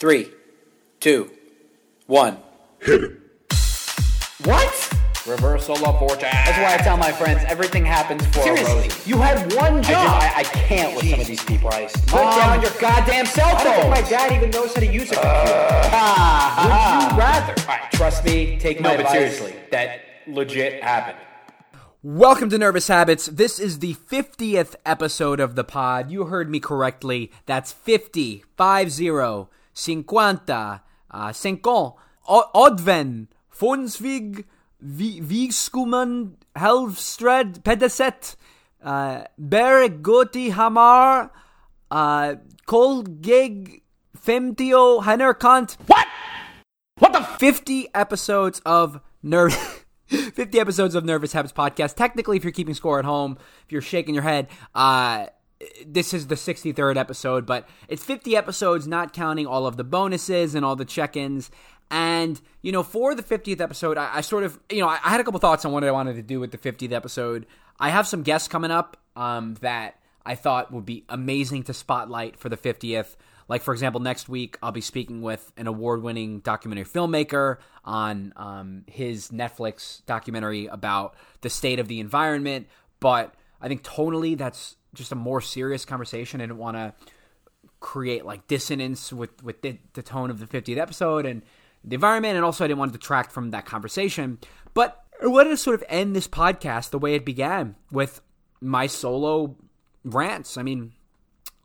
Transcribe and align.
Three, 0.00 0.30
two, 0.98 1.30
one. 2.06 2.38
Hit 2.80 3.04
it. 3.04 3.12
What? 4.44 4.94
Reversal 5.26 5.86
of 5.86 5.98
fortune. 5.98 6.20
That's 6.32 6.56
why 6.58 6.74
I 6.74 6.78
tell 6.78 6.96
my 6.96 7.12
friends 7.12 7.42
everything 7.46 7.84
happens 7.84 8.24
for 8.28 8.40
a 8.40 8.42
Seriously, 8.44 8.82
reason. 8.84 9.02
you 9.04 9.18
had 9.18 9.52
one 9.52 9.74
I, 9.74 9.76
just, 9.80 9.90
job. 9.90 10.22
I, 10.22 10.32
I 10.38 10.42
can't 10.44 10.96
with 10.96 11.10
some 11.10 11.20
of 11.20 11.26
these 11.26 11.44
people. 11.44 11.68
Christ. 11.68 11.96
Put 12.06 12.22
down 12.22 12.62
your 12.62 12.70
goddamn 12.80 13.26
cell 13.26 13.50
phone. 13.50 13.58
I 13.58 13.64
don't 13.64 13.92
think 13.94 14.04
my 14.04 14.10
dad 14.10 14.32
even 14.32 14.50
knows 14.50 14.72
how 14.74 14.80
to 14.80 14.86
use 14.86 15.10
a 15.12 15.16
computer. 15.16 15.20
Ah, 15.92 17.04
Would 17.10 17.12
you 17.12 17.18
rather? 17.18 17.60
All 17.60 17.68
right, 17.68 17.92
trust 17.92 18.24
me. 18.24 18.58
Take 18.58 18.80
No, 18.80 18.88
my 18.88 18.96
but 18.96 19.00
advice. 19.06 19.36
seriously, 19.36 19.54
that 19.70 20.00
legit 20.26 20.82
happened. 20.82 21.18
Welcome 22.02 22.48
to 22.48 22.56
Nervous 22.56 22.88
Habits. 22.88 23.26
This 23.26 23.58
is 23.60 23.80
the 23.80 23.92
50th 23.92 24.76
episode 24.86 25.40
of 25.40 25.54
the 25.54 25.64
pod. 25.64 26.10
You 26.10 26.24
heard 26.24 26.48
me 26.50 26.58
correctly. 26.58 27.30
That's 27.44 27.70
50, 27.72 28.44
50, 28.56 29.50
50, 29.74 30.50
uh, 31.10 31.32
50, 31.32 31.60
O- 32.28 32.50
Odven, 32.54 33.26
Fonsvig, 33.52 34.44
Vi- 34.80 35.20
Helvstred, 36.56 37.62
Pedeset, 37.62 38.36
uh, 38.82 39.24
Bergoti 39.40 40.50
Hamar, 40.52 41.30
uh, 41.90 42.34
Kolgeg, 42.66 43.82
Femtio, 44.16 45.02
Hanerkant. 45.02 45.76
What? 45.86 46.06
What 46.98 47.12
the? 47.12 47.22
50 47.22 47.88
episodes 47.94 48.60
of 48.66 49.00
Nervous. 49.22 49.84
50 50.08 50.58
episodes 50.58 50.94
of 50.94 51.04
Nervous 51.04 51.32
Habits 51.32 51.52
podcast. 51.52 51.94
Technically, 51.94 52.36
if 52.36 52.42
you're 52.44 52.52
keeping 52.52 52.74
score 52.74 52.98
at 52.98 53.04
home, 53.04 53.38
if 53.64 53.72
you're 53.72 53.80
shaking 53.80 54.12
your 54.14 54.24
head, 54.24 54.48
uh, 54.74 55.26
this 55.86 56.14
is 56.14 56.28
the 56.28 56.34
63rd 56.34 56.96
episode, 56.96 57.46
but 57.46 57.68
it's 57.88 58.04
50 58.04 58.36
episodes, 58.36 58.86
not 58.86 59.12
counting 59.12 59.46
all 59.46 59.66
of 59.66 59.76
the 59.76 59.84
bonuses 59.84 60.54
and 60.54 60.64
all 60.64 60.76
the 60.76 60.84
check 60.84 61.16
ins. 61.16 61.50
And, 61.90 62.40
you 62.62 62.72
know, 62.72 62.82
for 62.82 63.14
the 63.14 63.22
50th 63.22 63.60
episode, 63.60 63.98
I, 63.98 64.16
I 64.16 64.20
sort 64.20 64.44
of, 64.44 64.58
you 64.70 64.80
know, 64.80 64.88
I, 64.88 64.98
I 65.04 65.10
had 65.10 65.20
a 65.20 65.24
couple 65.24 65.40
thoughts 65.40 65.64
on 65.64 65.72
what 65.72 65.84
I 65.84 65.90
wanted 65.90 66.14
to 66.16 66.22
do 66.22 66.40
with 66.40 66.52
the 66.52 66.58
50th 66.58 66.92
episode. 66.92 67.46
I 67.78 67.90
have 67.90 68.06
some 68.06 68.22
guests 68.22 68.48
coming 68.48 68.70
up 68.70 68.96
um, 69.16 69.54
that 69.60 69.96
I 70.24 70.34
thought 70.34 70.72
would 70.72 70.86
be 70.86 71.04
amazing 71.08 71.64
to 71.64 71.74
spotlight 71.74 72.38
for 72.38 72.48
the 72.48 72.56
50th. 72.56 73.16
Like, 73.48 73.62
for 73.62 73.72
example, 73.74 74.00
next 74.00 74.28
week 74.28 74.56
I'll 74.62 74.70
be 74.70 74.80
speaking 74.80 75.22
with 75.22 75.50
an 75.56 75.66
award 75.66 76.02
winning 76.02 76.38
documentary 76.40 76.84
filmmaker 76.84 77.56
on 77.84 78.32
um, 78.36 78.84
his 78.86 79.30
Netflix 79.30 80.04
documentary 80.06 80.66
about 80.66 81.16
the 81.40 81.50
state 81.50 81.80
of 81.80 81.88
the 81.88 81.98
environment. 81.98 82.68
But 83.00 83.34
I 83.60 83.68
think 83.68 83.82
tonally, 83.82 84.36
that's 84.36 84.76
just 84.94 85.12
a 85.12 85.16
more 85.16 85.40
serious 85.40 85.84
conversation. 85.84 86.40
I 86.40 86.44
didn't 86.44 86.58
want 86.58 86.76
to 86.76 86.94
create 87.78 88.24
like 88.24 88.46
dissonance 88.46 89.12
with, 89.12 89.42
with 89.42 89.62
the, 89.62 89.78
the 89.94 90.02
tone 90.02 90.30
of 90.30 90.38
the 90.38 90.46
50th 90.46 90.78
episode 90.78 91.26
and 91.26 91.42
the 91.84 91.94
environment. 91.94 92.36
And 92.36 92.44
also, 92.44 92.64
I 92.64 92.68
didn't 92.68 92.78
want 92.78 92.92
to 92.92 92.98
detract 92.98 93.32
from 93.32 93.50
that 93.50 93.66
conversation. 93.66 94.38
But 94.74 95.04
I 95.22 95.26
wanted 95.26 95.50
to 95.50 95.56
sort 95.56 95.74
of 95.74 95.84
end 95.88 96.16
this 96.16 96.28
podcast 96.28 96.90
the 96.90 96.98
way 96.98 97.14
it 97.14 97.24
began 97.24 97.76
with 97.90 98.20
my 98.60 98.86
solo 98.86 99.56
rants. 100.04 100.56
I 100.56 100.62
mean, 100.62 100.92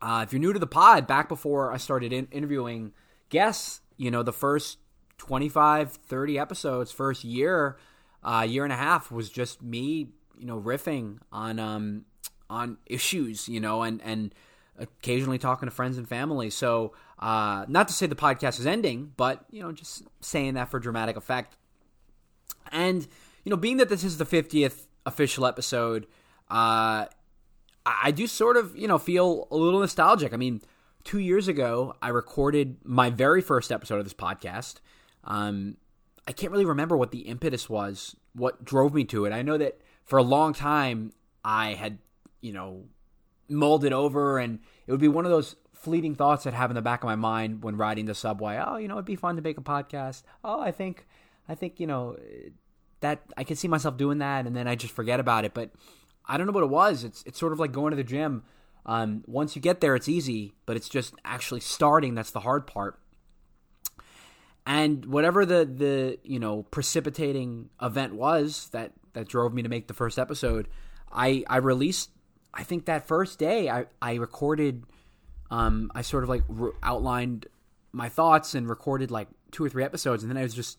uh, 0.00 0.24
if 0.26 0.32
you're 0.32 0.40
new 0.40 0.52
to 0.52 0.58
the 0.58 0.66
pod, 0.66 1.06
back 1.06 1.28
before 1.28 1.72
I 1.72 1.78
started 1.78 2.12
in- 2.12 2.28
interviewing 2.30 2.92
guests, 3.28 3.80
you 3.96 4.10
know, 4.10 4.22
the 4.22 4.32
first 4.32 4.78
25, 5.18 5.92
30 5.92 6.38
episodes, 6.38 6.92
first 6.92 7.24
year, 7.24 7.78
uh, 8.22 8.46
year 8.46 8.64
and 8.64 8.72
a 8.72 8.76
half 8.76 9.10
was 9.10 9.30
just 9.30 9.62
me, 9.62 10.08
you 10.38 10.46
know, 10.46 10.60
riffing 10.60 11.18
on 11.32 11.58
um, 11.58 12.04
on 12.48 12.78
issues, 12.86 13.48
you 13.48 13.60
know, 13.60 13.82
and 13.82 14.00
and 14.02 14.34
occasionally 14.78 15.38
talking 15.38 15.66
to 15.66 15.74
friends 15.74 15.98
and 15.98 16.08
family. 16.08 16.50
So, 16.50 16.92
uh, 17.18 17.64
not 17.68 17.88
to 17.88 17.94
say 17.94 18.06
the 18.06 18.14
podcast 18.14 18.58
is 18.60 18.66
ending, 18.66 19.12
but 19.16 19.44
you 19.50 19.62
know, 19.62 19.72
just 19.72 20.04
saying 20.20 20.54
that 20.54 20.70
for 20.70 20.78
dramatic 20.78 21.16
effect. 21.16 21.56
And 22.72 23.06
you 23.44 23.50
know, 23.50 23.56
being 23.56 23.76
that 23.78 23.88
this 23.88 24.04
is 24.04 24.18
the 24.18 24.26
50th 24.26 24.86
official 25.06 25.46
episode, 25.46 26.06
uh, 26.50 27.06
I 27.86 28.10
do 28.10 28.26
sort 28.26 28.56
of, 28.56 28.76
you 28.76 28.88
know, 28.88 28.98
feel 28.98 29.46
a 29.50 29.56
little 29.56 29.80
nostalgic. 29.80 30.34
I 30.34 30.36
mean, 30.36 30.60
two 31.04 31.20
years 31.20 31.46
ago, 31.46 31.94
I 32.02 32.08
recorded 32.08 32.78
my 32.82 33.10
very 33.10 33.40
first 33.40 33.70
episode 33.70 33.98
of 33.98 34.04
this 34.04 34.14
podcast. 34.14 34.80
Um, 35.22 35.76
I 36.26 36.32
can't 36.32 36.50
really 36.50 36.64
remember 36.64 36.96
what 36.96 37.12
the 37.12 37.20
impetus 37.20 37.68
was, 37.70 38.16
what 38.34 38.64
drove 38.64 38.92
me 38.92 39.04
to 39.04 39.24
it. 39.24 39.32
I 39.32 39.42
know 39.42 39.56
that 39.56 39.80
for 40.06 40.18
a 40.18 40.22
long 40.22 40.54
time, 40.54 41.12
I 41.44 41.74
had, 41.74 41.98
you 42.40 42.52
know, 42.52 42.84
mulled 43.48 43.84
it 43.84 43.92
over, 43.92 44.38
and 44.38 44.60
it 44.86 44.92
would 44.92 45.00
be 45.00 45.08
one 45.08 45.24
of 45.24 45.30
those 45.30 45.56
fleeting 45.72 46.14
thoughts 46.14 46.46
I'd 46.46 46.54
have 46.54 46.70
in 46.70 46.74
the 46.74 46.82
back 46.82 47.02
of 47.02 47.06
my 47.06 47.16
mind 47.16 47.62
when 47.62 47.76
riding 47.76 48.06
the 48.06 48.14
subway. 48.14 48.62
Oh, 48.64 48.76
you 48.76 48.88
know, 48.88 48.94
it'd 48.94 49.04
be 49.04 49.16
fun 49.16 49.36
to 49.36 49.42
make 49.42 49.58
a 49.58 49.62
podcast. 49.62 50.22
Oh, 50.42 50.60
I 50.60 50.70
think, 50.70 51.06
I 51.48 51.54
think, 51.54 51.78
you 51.78 51.86
know, 51.86 52.16
that 53.00 53.22
I 53.36 53.44
could 53.44 53.58
see 53.58 53.68
myself 53.68 53.96
doing 53.96 54.18
that, 54.18 54.46
and 54.46 54.56
then 54.56 54.66
I 54.66 54.74
just 54.74 54.94
forget 54.94 55.20
about 55.20 55.44
it. 55.44 55.54
But 55.54 55.70
I 56.24 56.36
don't 56.36 56.46
know 56.46 56.52
what 56.52 56.64
it 56.64 56.70
was. 56.70 57.04
It's 57.04 57.22
it's 57.24 57.38
sort 57.38 57.52
of 57.52 57.58
like 57.60 57.72
going 57.72 57.90
to 57.90 57.96
the 57.96 58.04
gym. 58.04 58.44
Um, 58.84 59.24
once 59.26 59.56
you 59.56 59.62
get 59.62 59.80
there, 59.80 59.96
it's 59.96 60.08
easy, 60.08 60.54
but 60.64 60.76
it's 60.76 60.88
just 60.88 61.14
actually 61.24 61.60
starting 61.60 62.14
that's 62.14 62.30
the 62.30 62.40
hard 62.40 62.66
part. 62.66 62.98
And 64.64 65.04
whatever 65.06 65.44
the 65.46 65.64
the 65.64 66.18
you 66.22 66.38
know 66.38 66.64
precipitating 66.64 67.70
event 67.80 68.14
was 68.14 68.68
that 68.72 68.92
that 69.16 69.28
drove 69.28 69.52
me 69.52 69.62
to 69.62 69.68
make 69.68 69.88
the 69.88 69.94
first 69.94 70.18
episode, 70.18 70.68
I 71.10 71.44
I 71.48 71.56
released. 71.58 72.10
I 72.54 72.62
think 72.62 72.86
that 72.86 73.06
first 73.06 73.38
day 73.38 73.68
I 73.68 73.86
I 74.00 74.14
recorded. 74.14 74.84
Um, 75.50 75.92
I 75.94 76.02
sort 76.02 76.24
of 76.24 76.28
like 76.28 76.42
re- 76.48 76.72
outlined 76.82 77.46
my 77.92 78.08
thoughts 78.08 78.54
and 78.54 78.68
recorded 78.68 79.10
like 79.10 79.28
two 79.52 79.64
or 79.64 79.68
three 79.68 79.84
episodes, 79.84 80.22
and 80.22 80.30
then 80.30 80.36
I 80.36 80.42
was 80.42 80.54
just, 80.54 80.78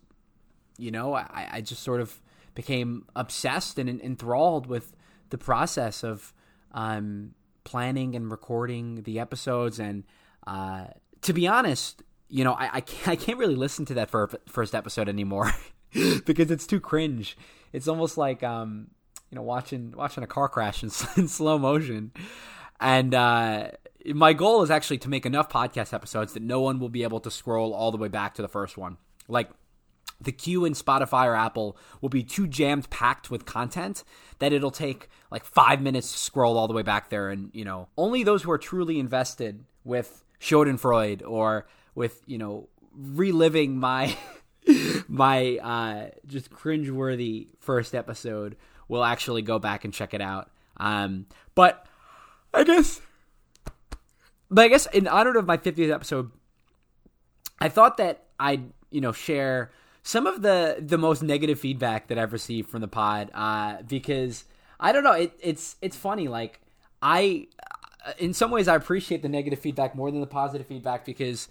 you 0.77 0.91
know, 0.91 1.13
I 1.13 1.47
I 1.51 1.61
just 1.61 1.83
sort 1.83 2.01
of 2.01 2.21
became 2.57 3.05
obsessed 3.15 3.77
and 3.77 3.87
enthralled 4.01 4.65
with 4.65 4.95
the 5.29 5.37
process 5.37 6.03
of 6.03 6.33
um, 6.71 7.35
planning 7.63 8.15
and 8.15 8.31
recording 8.31 9.03
the 9.03 9.19
episodes. 9.19 9.79
And 9.79 10.05
uh, 10.47 10.85
to 11.21 11.33
be 11.33 11.47
honest, 11.47 12.01
you 12.29 12.43
know, 12.43 12.53
I, 12.53 12.69
I, 12.73 12.81
can't, 12.81 13.07
I 13.07 13.15
can't 13.15 13.37
really 13.37 13.55
listen 13.55 13.85
to 13.85 13.93
that 13.95 14.09
for 14.09 14.29
first 14.47 14.73
episode 14.73 15.07
anymore 15.07 15.51
because 16.25 16.49
it's 16.49 16.65
too 16.65 16.79
cringe. 16.79 17.37
It's 17.73 17.87
almost 17.87 18.17
like 18.17 18.43
um, 18.43 18.87
you 19.29 19.35
know 19.35 19.41
watching 19.41 19.93
watching 19.95 20.23
a 20.23 20.27
car 20.27 20.49
crash 20.49 20.83
in, 20.83 20.91
in 21.17 21.27
slow 21.27 21.57
motion. 21.57 22.11
And 22.79 23.13
uh, 23.13 23.71
my 24.05 24.33
goal 24.33 24.61
is 24.63 24.71
actually 24.71 24.99
to 24.99 25.09
make 25.09 25.25
enough 25.25 25.49
podcast 25.49 25.93
episodes 25.93 26.33
that 26.33 26.43
no 26.43 26.61
one 26.61 26.79
will 26.79 26.89
be 26.89 27.03
able 27.03 27.19
to 27.21 27.31
scroll 27.31 27.73
all 27.73 27.91
the 27.91 27.97
way 27.97 28.07
back 28.07 28.35
to 28.35 28.41
the 28.41 28.47
first 28.47 28.77
one. 28.77 28.97
Like 29.27 29.49
the 30.19 30.31
queue 30.31 30.65
in 30.65 30.73
Spotify 30.73 31.25
or 31.25 31.35
Apple 31.35 31.77
will 32.01 32.09
be 32.09 32.23
too 32.23 32.47
jammed 32.47 32.89
packed 32.89 33.29
with 33.29 33.45
content 33.45 34.03
that 34.39 34.53
it'll 34.53 34.71
take 34.71 35.09
like 35.31 35.45
five 35.45 35.81
minutes 35.81 36.11
to 36.11 36.17
scroll 36.17 36.57
all 36.57 36.67
the 36.67 36.73
way 36.73 36.81
back 36.81 37.09
there. 37.09 37.29
And, 37.29 37.51
you 37.53 37.65
know, 37.65 37.89
only 37.97 38.23
those 38.23 38.43
who 38.43 38.51
are 38.51 38.57
truly 38.57 38.99
invested 38.99 39.63
with 39.83 40.23
Schadenfreude 40.39 41.21
or 41.27 41.67
with, 41.93 42.21
you 42.25 42.37
know, 42.37 42.69
reliving 42.95 43.77
my, 43.77 44.15
my, 45.07 45.57
uh, 45.57 46.09
just 46.25 46.51
cringeworthy 46.51 47.47
first 47.59 47.95
episode 47.95 48.55
We'll 48.87 49.03
actually 49.03 49.41
go 49.41 49.59
back 49.59 49.83
and 49.83 49.93
check 49.93 50.13
it 50.13 50.21
out. 50.21 50.49
Um, 50.77 51.25
but 51.55 51.85
I 52.53 52.63
guess, 52.63 53.01
but 54.49 54.65
I 54.65 54.67
guess 54.69 54.85
in 54.87 55.07
honor 55.07 55.37
of 55.37 55.45
my 55.45 55.57
50th 55.57 55.91
episode, 55.91 56.31
I 57.59 57.69
thought 57.69 57.97
that 57.97 58.25
I'd, 58.39 58.71
you 58.89 59.01
know, 59.01 59.11
share 59.11 59.71
some 60.03 60.25
of 60.25 60.41
the 60.41 60.77
the 60.79 60.97
most 60.97 61.21
negative 61.21 61.59
feedback 61.59 62.07
that 62.07 62.17
I've 62.17 62.31
received 62.31 62.69
from 62.69 62.79
the 62.79 62.87
pod 62.87 63.29
uh, 63.33 63.81
because 63.81 64.45
I 64.79 64.93
don't 64.93 65.03
know 65.03 65.11
it, 65.11 65.33
it's 65.41 65.75
it's 65.81 65.97
funny 65.97 66.29
like 66.29 66.61
I 67.01 67.47
in 68.17 68.33
some 68.33 68.51
ways 68.51 68.69
I 68.69 68.75
appreciate 68.75 69.21
the 69.21 69.27
negative 69.27 69.59
feedback 69.59 69.95
more 69.95 70.09
than 70.11 70.21
the 70.21 70.27
positive 70.27 70.65
feedback 70.65 71.03
because 71.03 71.49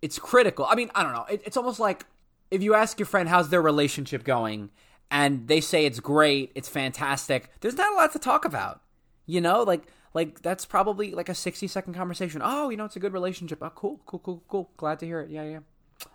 it's 0.00 0.18
critical. 0.18 0.66
I 0.68 0.74
mean 0.74 0.90
I 0.96 1.04
don't 1.04 1.12
know 1.12 1.26
it, 1.30 1.42
it's 1.44 1.56
almost 1.56 1.78
like 1.78 2.06
if 2.52 2.62
you 2.62 2.74
ask 2.74 2.98
your 2.98 3.06
friend 3.06 3.28
how's 3.28 3.48
their 3.48 3.62
relationship 3.62 4.24
going? 4.24 4.70
And 5.10 5.46
they 5.48 5.60
say 5.60 5.84
it's 5.84 6.00
great 6.00 6.52
it's 6.54 6.68
fantastic 6.68 7.50
there's 7.60 7.76
not 7.76 7.92
a 7.92 7.96
lot 7.96 8.12
to 8.12 8.18
talk 8.18 8.44
about. 8.44 8.80
You 9.26 9.40
know 9.40 9.62
like 9.62 9.82
like 10.14 10.42
that's 10.42 10.66
probably 10.66 11.12
like 11.12 11.28
a 11.28 11.34
60 11.34 11.66
second 11.66 11.94
conversation. 11.94 12.40
Oh 12.44 12.70
you 12.70 12.76
know 12.76 12.84
it's 12.84 12.96
a 12.96 13.00
good 13.00 13.12
relationship. 13.12 13.58
Oh 13.62 13.70
cool 13.74 14.00
cool 14.06 14.20
cool 14.20 14.42
cool. 14.48 14.70
Glad 14.76 14.98
to 15.00 15.06
hear 15.06 15.20
it. 15.20 15.30
Yeah 15.30 15.44
yeah. 15.44 15.58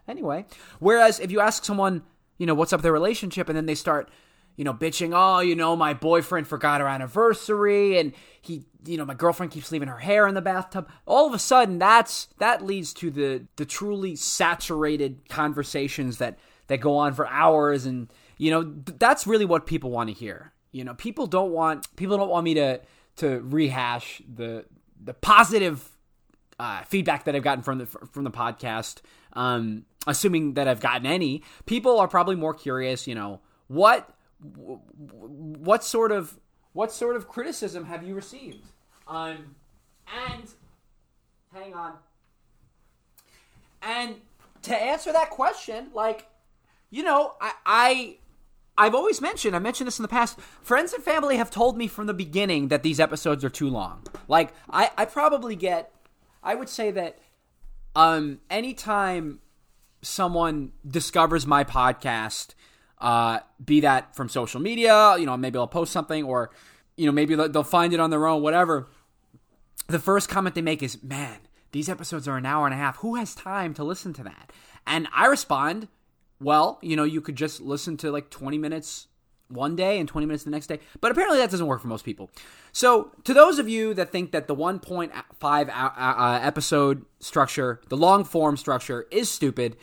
Anyway, 0.08 0.46
whereas 0.80 1.20
if 1.20 1.32
you 1.32 1.40
ask 1.40 1.64
someone, 1.64 2.04
you 2.38 2.46
know, 2.46 2.54
what's 2.54 2.74
up 2.74 2.82
their 2.82 2.92
relationship, 2.94 3.50
and 3.50 3.58
then 3.58 3.66
they 3.66 3.76
start, 3.76 4.10
you 4.58 4.64
know, 4.64 4.74
bitching, 4.74 5.12
oh, 5.14 5.40
you 5.40 5.56
know, 5.56 5.76
my 5.76 5.94
boyfriend 5.94 6.48
forgot 6.48 6.82
our 6.82 6.88
anniversary, 6.88 8.00
and 8.00 8.12
he, 8.42 8.66
you 8.86 8.98
know, 8.98 9.06
my 9.06 9.14
girlfriend 9.14 9.52
keeps 9.52 9.72
leaving 9.72 9.88
her 9.88 10.00
hair 10.00 10.28
in 10.28 10.34
the 10.34 10.42
bathtub. 10.42 10.90
All 11.06 11.28
of 11.28 11.34
a 11.34 11.40
sudden, 11.40 11.78
that's 11.78 12.28
that 12.40 12.66
leads 12.66 12.92
to 12.96 13.12
the 13.12 13.46
the 13.56 13.66
truly 13.66 14.16
saturated 14.16 15.30
conversations 15.30 16.18
that 16.18 16.40
that 16.68 16.82
go 16.82 16.98
on 16.98 17.14
for 17.14 17.28
hours, 17.28 17.86
and 17.86 18.12
you 18.38 18.50
know, 18.50 18.64
that's 18.98 19.28
really 19.28 19.46
what 19.46 19.68
people 19.68 19.92
want 19.92 20.10
to 20.10 20.14
hear. 20.14 20.52
You 20.72 20.84
know, 20.84 20.96
people 20.96 21.28
don't 21.28 21.52
want 21.52 21.96
people 21.96 22.18
don't 22.18 22.30
want 22.30 22.44
me 22.44 22.56
to 22.56 22.82
to 23.18 23.40
rehash 23.42 24.24
the 24.28 24.66
the 25.00 25.14
positive 25.14 25.88
uh, 26.60 26.82
feedback 26.86 27.26
that 27.26 27.36
I've 27.36 27.44
gotten 27.44 27.64
from 27.64 27.78
the 27.78 27.86
from 27.86 28.24
the 28.24 28.32
podcast, 28.32 29.02
um, 29.34 29.86
assuming 30.08 30.56
that 30.56 30.68
I've 30.68 30.80
gotten 30.80 31.06
any, 31.06 31.44
people 31.68 32.00
are 32.00 32.08
probably 32.08 32.36
more 32.36 32.56
curious. 32.56 33.06
You 33.06 33.14
know, 33.14 33.42
what 33.68 34.10
what 34.40 35.84
sort 35.84 36.12
of 36.12 36.40
what 36.74 36.92
sort 36.92 37.16
of 37.16 37.28
criticism 37.28 37.86
have 37.86 38.04
you 38.04 38.14
received? 38.14 38.66
Um, 39.08 39.56
and 40.30 40.44
hang 41.54 41.74
on. 41.74 41.94
And 43.82 44.16
to 44.64 44.76
answer 44.76 45.12
that 45.12 45.30
question, 45.30 45.88
like, 45.94 46.28
you 46.90 47.04
know, 47.04 47.34
I, 47.42 47.54
I 47.66 48.18
I've 48.78 48.94
always 48.94 49.22
mentioned, 49.22 49.56
I 49.56 49.60
mentioned 49.60 49.88
this 49.88 49.98
in 49.98 50.04
the 50.04 50.10
past, 50.10 50.40
friends 50.62 50.94
and 50.94 51.04
family 51.04 51.38
have 51.38 51.50
told 51.50 51.78
me 51.78 51.88
from 51.88 52.06
the 52.06 52.14
beginning 52.14 52.68
that 52.68 52.84
these 52.84 53.00
episodes 53.00 53.44
are 53.44 53.50
too 53.50 53.70
long. 53.70 54.04
Like, 54.28 54.54
I, 54.70 54.92
I 54.98 55.06
probably 55.06 55.56
get 55.56 55.92
I 56.44 56.56
would 56.56 56.70
say 56.70 56.92
that 56.92 57.18
um 57.96 58.40
anytime 58.50 59.40
someone 60.02 60.72
discovers 60.88 61.48
my 61.48 61.64
podcast, 61.64 62.54
uh, 63.00 63.40
be 63.64 63.82
that 63.82 64.16
from 64.16 64.30
social 64.30 64.60
media, 64.60 65.16
you 65.18 65.26
know, 65.26 65.38
maybe 65.38 65.58
I'll 65.58 65.68
post 65.68 65.92
something 65.92 66.24
or, 66.24 66.52
you 66.96 67.06
know, 67.06 67.12
maybe 67.12 67.36
they'll 67.36 67.64
find 67.64 67.94
it 67.94 68.00
on 68.00 68.10
their 68.10 68.26
own, 68.28 68.42
whatever. 68.42 68.88
The 69.88 70.00
first 70.00 70.30
comment 70.30 70.56
they 70.56 70.62
make 70.62 70.82
is, 70.82 71.02
man, 71.04 71.40
these 71.72 71.90
episodes 71.90 72.28
are 72.28 72.38
an 72.38 72.46
hour 72.46 72.66
and 72.66 72.74
a 72.74 72.78
half. 72.78 72.98
Who 72.98 73.16
has 73.16 73.36
time 73.36 73.74
to 73.76 73.84
listen 73.84 74.14
to 74.14 74.24
that? 74.24 74.52
And 74.86 75.08
I 75.14 75.28
respond, 75.28 75.88
well, 76.40 76.80
you 76.82 76.96
know, 76.96 77.04
you 77.04 77.22
could 77.22 77.36
just 77.36 77.62
listen 77.62 77.98
to 77.98 78.12
like 78.12 78.30
20 78.30 78.58
minutes 78.58 79.08
one 79.50 79.76
day 79.76 80.00
and 80.00 80.10
20 80.10 80.26
minutes 80.28 80.44
the 80.44 80.50
next 80.50 80.68
day. 80.68 80.80
But 81.00 81.12
apparently 81.12 81.40
that 81.40 81.52
doesn't 81.52 81.68
work 81.68 81.82
for 81.82 81.88
most 81.88 82.04
people. 82.04 82.30
So, 82.72 83.12
to 83.24 83.34
those 83.34 83.60
of 83.60 83.70
you 83.70 83.94
that 83.94 84.12
think 84.12 84.32
that 84.32 84.48
the 84.48 84.56
1.5 84.56 85.12
uh, 85.44 85.72
uh, 85.72 86.40
episode 86.42 87.06
structure, 87.20 87.82
the 87.90 87.98
long 87.98 88.24
form 88.24 88.58
structure, 88.58 89.08
is 89.10 89.30
stupid, 89.30 89.78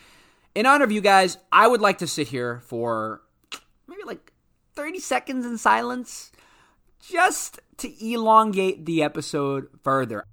in 0.55 0.67
honor 0.67 0.85
of 0.85 0.93
you 0.93 1.01
guys, 1.01 1.37
I 1.51 1.67
would 1.67 1.81
like 1.81 1.99
to 1.99 2.07
sit 2.07 2.29
here 2.29 2.61
for 2.67 3.23
maybe 3.89 4.03
like 4.07 4.33
30 4.75 5.01
seconds 5.01 5.45
in 5.47 5.59
silence 5.59 6.33
just 7.01 7.61
to 7.79 8.05
elongate 8.05 8.87
the 8.87 9.03
episode 9.03 9.69
further. 9.83 10.25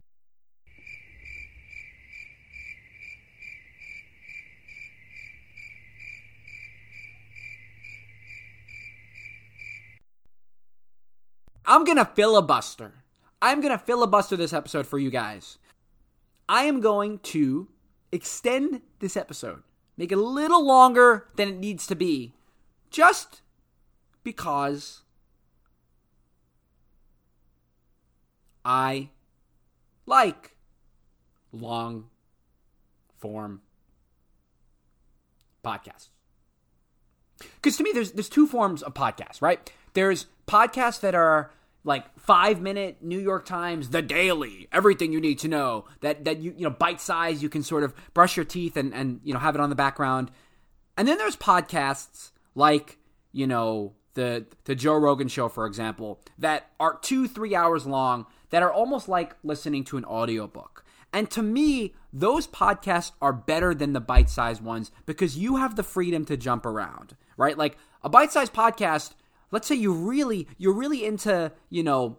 I'm 11.66 11.86
going 11.86 11.98
to 11.98 12.06
filibuster. 12.06 12.94
I'm 13.42 13.62
going 13.62 13.72
to 13.72 13.84
filibuster 13.84 14.36
this 14.36 14.52
episode 14.52 14.86
for 14.86 15.00
you 15.00 15.10
guys. 15.10 15.58
I 16.50 16.64
am 16.64 16.82
going 16.82 17.20
to 17.20 17.70
extend 18.12 18.82
this 19.00 19.16
episode, 19.16 19.64
make 20.02 20.12
it 20.12 20.18
a 20.18 20.22
little 20.22 20.66
longer 20.66 21.28
than 21.36 21.48
it 21.48 21.58
needs 21.58 21.86
to 21.86 21.96
be, 21.96 22.34
just 22.90 23.44
because 24.24 25.04
I 28.66 29.10
like 30.08 30.56
long 31.52 32.10
form 33.20 33.62
podcasts. 35.64 36.10
Because 37.38 37.78
to 37.78 37.84
me, 37.84 37.92
there's 37.94 38.14
there's 38.14 38.28
two 38.28 38.48
forms 38.48 38.82
of 38.82 38.96
podcasts, 38.96 39.40
right? 39.40 39.72
There's 39.94 40.26
podcasts 40.48 41.00
that 41.02 41.14
are 41.14 41.52
like 41.84 42.18
five 42.20 42.62
minute 42.62 42.98
New 43.02 43.20
York 43.20 43.46
Times, 43.46 43.90
the 43.90 44.02
daily, 44.02 44.68
everything 44.72 45.12
you 45.12 45.22
need 45.22 45.40
to 45.40 45.48
know. 45.48 45.86
That 46.02 46.26
that 46.26 46.40
you 46.40 46.54
you 46.56 46.64
know 46.64 46.70
bite 46.70 47.02
size, 47.02 47.42
you 47.42 47.50
can 47.50 47.64
sort 47.64 47.84
of 47.84 47.94
brush 48.14 48.38
your 48.38 48.46
teeth 48.46 48.78
and 48.78 48.94
and 48.94 49.20
you 49.24 49.34
know 49.34 49.40
have 49.40 49.56
it 49.56 49.62
on 49.62 49.70
the 49.70 49.76
background. 49.76 50.32
And 50.98 51.08
then 51.08 51.18
there's 51.18 51.36
podcasts 51.36 52.32
like 52.56 52.98
you 53.32 53.48
know 53.48 53.94
the 54.14 54.46
the 54.66 54.76
Joe 54.76 54.96
Rogan 54.96 55.28
show, 55.28 55.50
for 55.50 55.66
example, 55.66 56.22
that 56.38 56.70
are 56.80 57.00
two 57.02 57.28
three 57.28 57.56
hours 57.56 57.86
long, 57.86 58.26
that 58.50 58.64
are 58.64 58.72
almost 58.72 59.10
like 59.10 59.36
listening 59.44 59.84
to 59.86 59.98
an 59.98 60.06
audiobook. 60.06 60.86
And 61.14 61.30
to 61.32 61.42
me, 61.42 61.94
those 62.14 62.48
podcasts 62.48 63.12
are 63.22 63.34
better 63.34 63.74
than 63.74 63.94
the 63.94 64.00
bite 64.00 64.30
sized 64.30 64.62
ones 64.62 64.92
because 65.06 65.38
you 65.38 65.58
have 65.58 65.76
the 65.76 65.84
freedom 65.84 66.24
to 66.26 66.38
jump 66.38 66.66
around, 66.66 67.16
right? 67.36 67.58
Like 67.58 67.78
a 68.04 68.10
bite 68.10 68.32
sized 68.32 68.54
podcast 68.54 69.12
let's 69.52 69.68
say 69.68 69.76
you 69.76 69.94
really 69.94 70.48
you're 70.58 70.74
really 70.74 71.06
into 71.06 71.52
you 71.70 71.84
know 71.84 72.18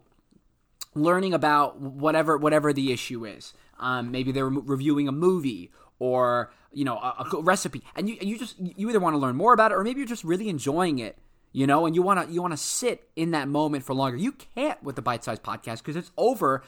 learning 0.94 1.34
about 1.34 1.80
whatever 1.80 2.36
whatever 2.36 2.72
the 2.72 2.92
issue 2.92 3.24
is. 3.24 3.54
Um, 3.78 4.10
maybe 4.10 4.30
they're 4.30 4.48
reviewing 4.48 5.08
a 5.08 5.12
movie 5.12 5.72
or 5.98 6.52
you 6.72 6.84
know 6.84 6.96
a, 6.96 7.26
a 7.32 7.42
recipe, 7.42 7.82
and 7.96 8.08
you 8.08 8.16
you 8.20 8.38
just 8.38 8.56
you 8.58 8.88
either 8.88 9.00
want 9.00 9.14
to 9.14 9.18
learn 9.18 9.36
more 9.36 9.52
about 9.52 9.72
it 9.72 9.74
or 9.74 9.82
maybe 9.82 9.98
you're 9.98 10.08
just 10.08 10.24
really 10.24 10.48
enjoying 10.48 10.98
it. 10.98 11.18
You 11.54 11.66
know, 11.66 11.84
and 11.84 11.94
you 11.94 12.00
want 12.00 12.26
to 12.26 12.32
you 12.32 12.40
want 12.40 12.52
to 12.52 12.58
sit 12.58 13.08
in 13.14 13.32
that 13.32 13.46
moment 13.46 13.84
for 13.84 13.94
longer. 13.94 14.16
You 14.16 14.32
can't 14.32 14.82
with 14.82 14.96
the 14.96 15.02
bite 15.02 15.24
sized 15.24 15.42
podcast 15.42 15.78
because 15.78 15.96
it's 15.96 16.10
over 16.16 16.62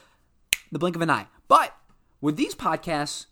the 0.72 0.78
blink 0.78 0.94
of 0.96 1.00
an 1.02 1.08
eye. 1.08 1.28
But 1.49 1.75
with 2.20 2.37
these 2.37 2.55
podcasts, 2.55 3.26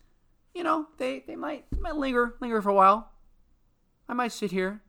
you 0.55 0.63
know, 0.63 0.87
they 0.97 1.23
they 1.27 1.35
might 1.35 1.65
they 1.71 1.79
might 1.79 1.95
linger 1.95 2.35
linger 2.39 2.61
for 2.61 2.69
a 2.69 2.73
while. 2.73 3.11
I 4.09 4.13
might 4.13 4.31
sit 4.31 4.51
here 4.51 4.81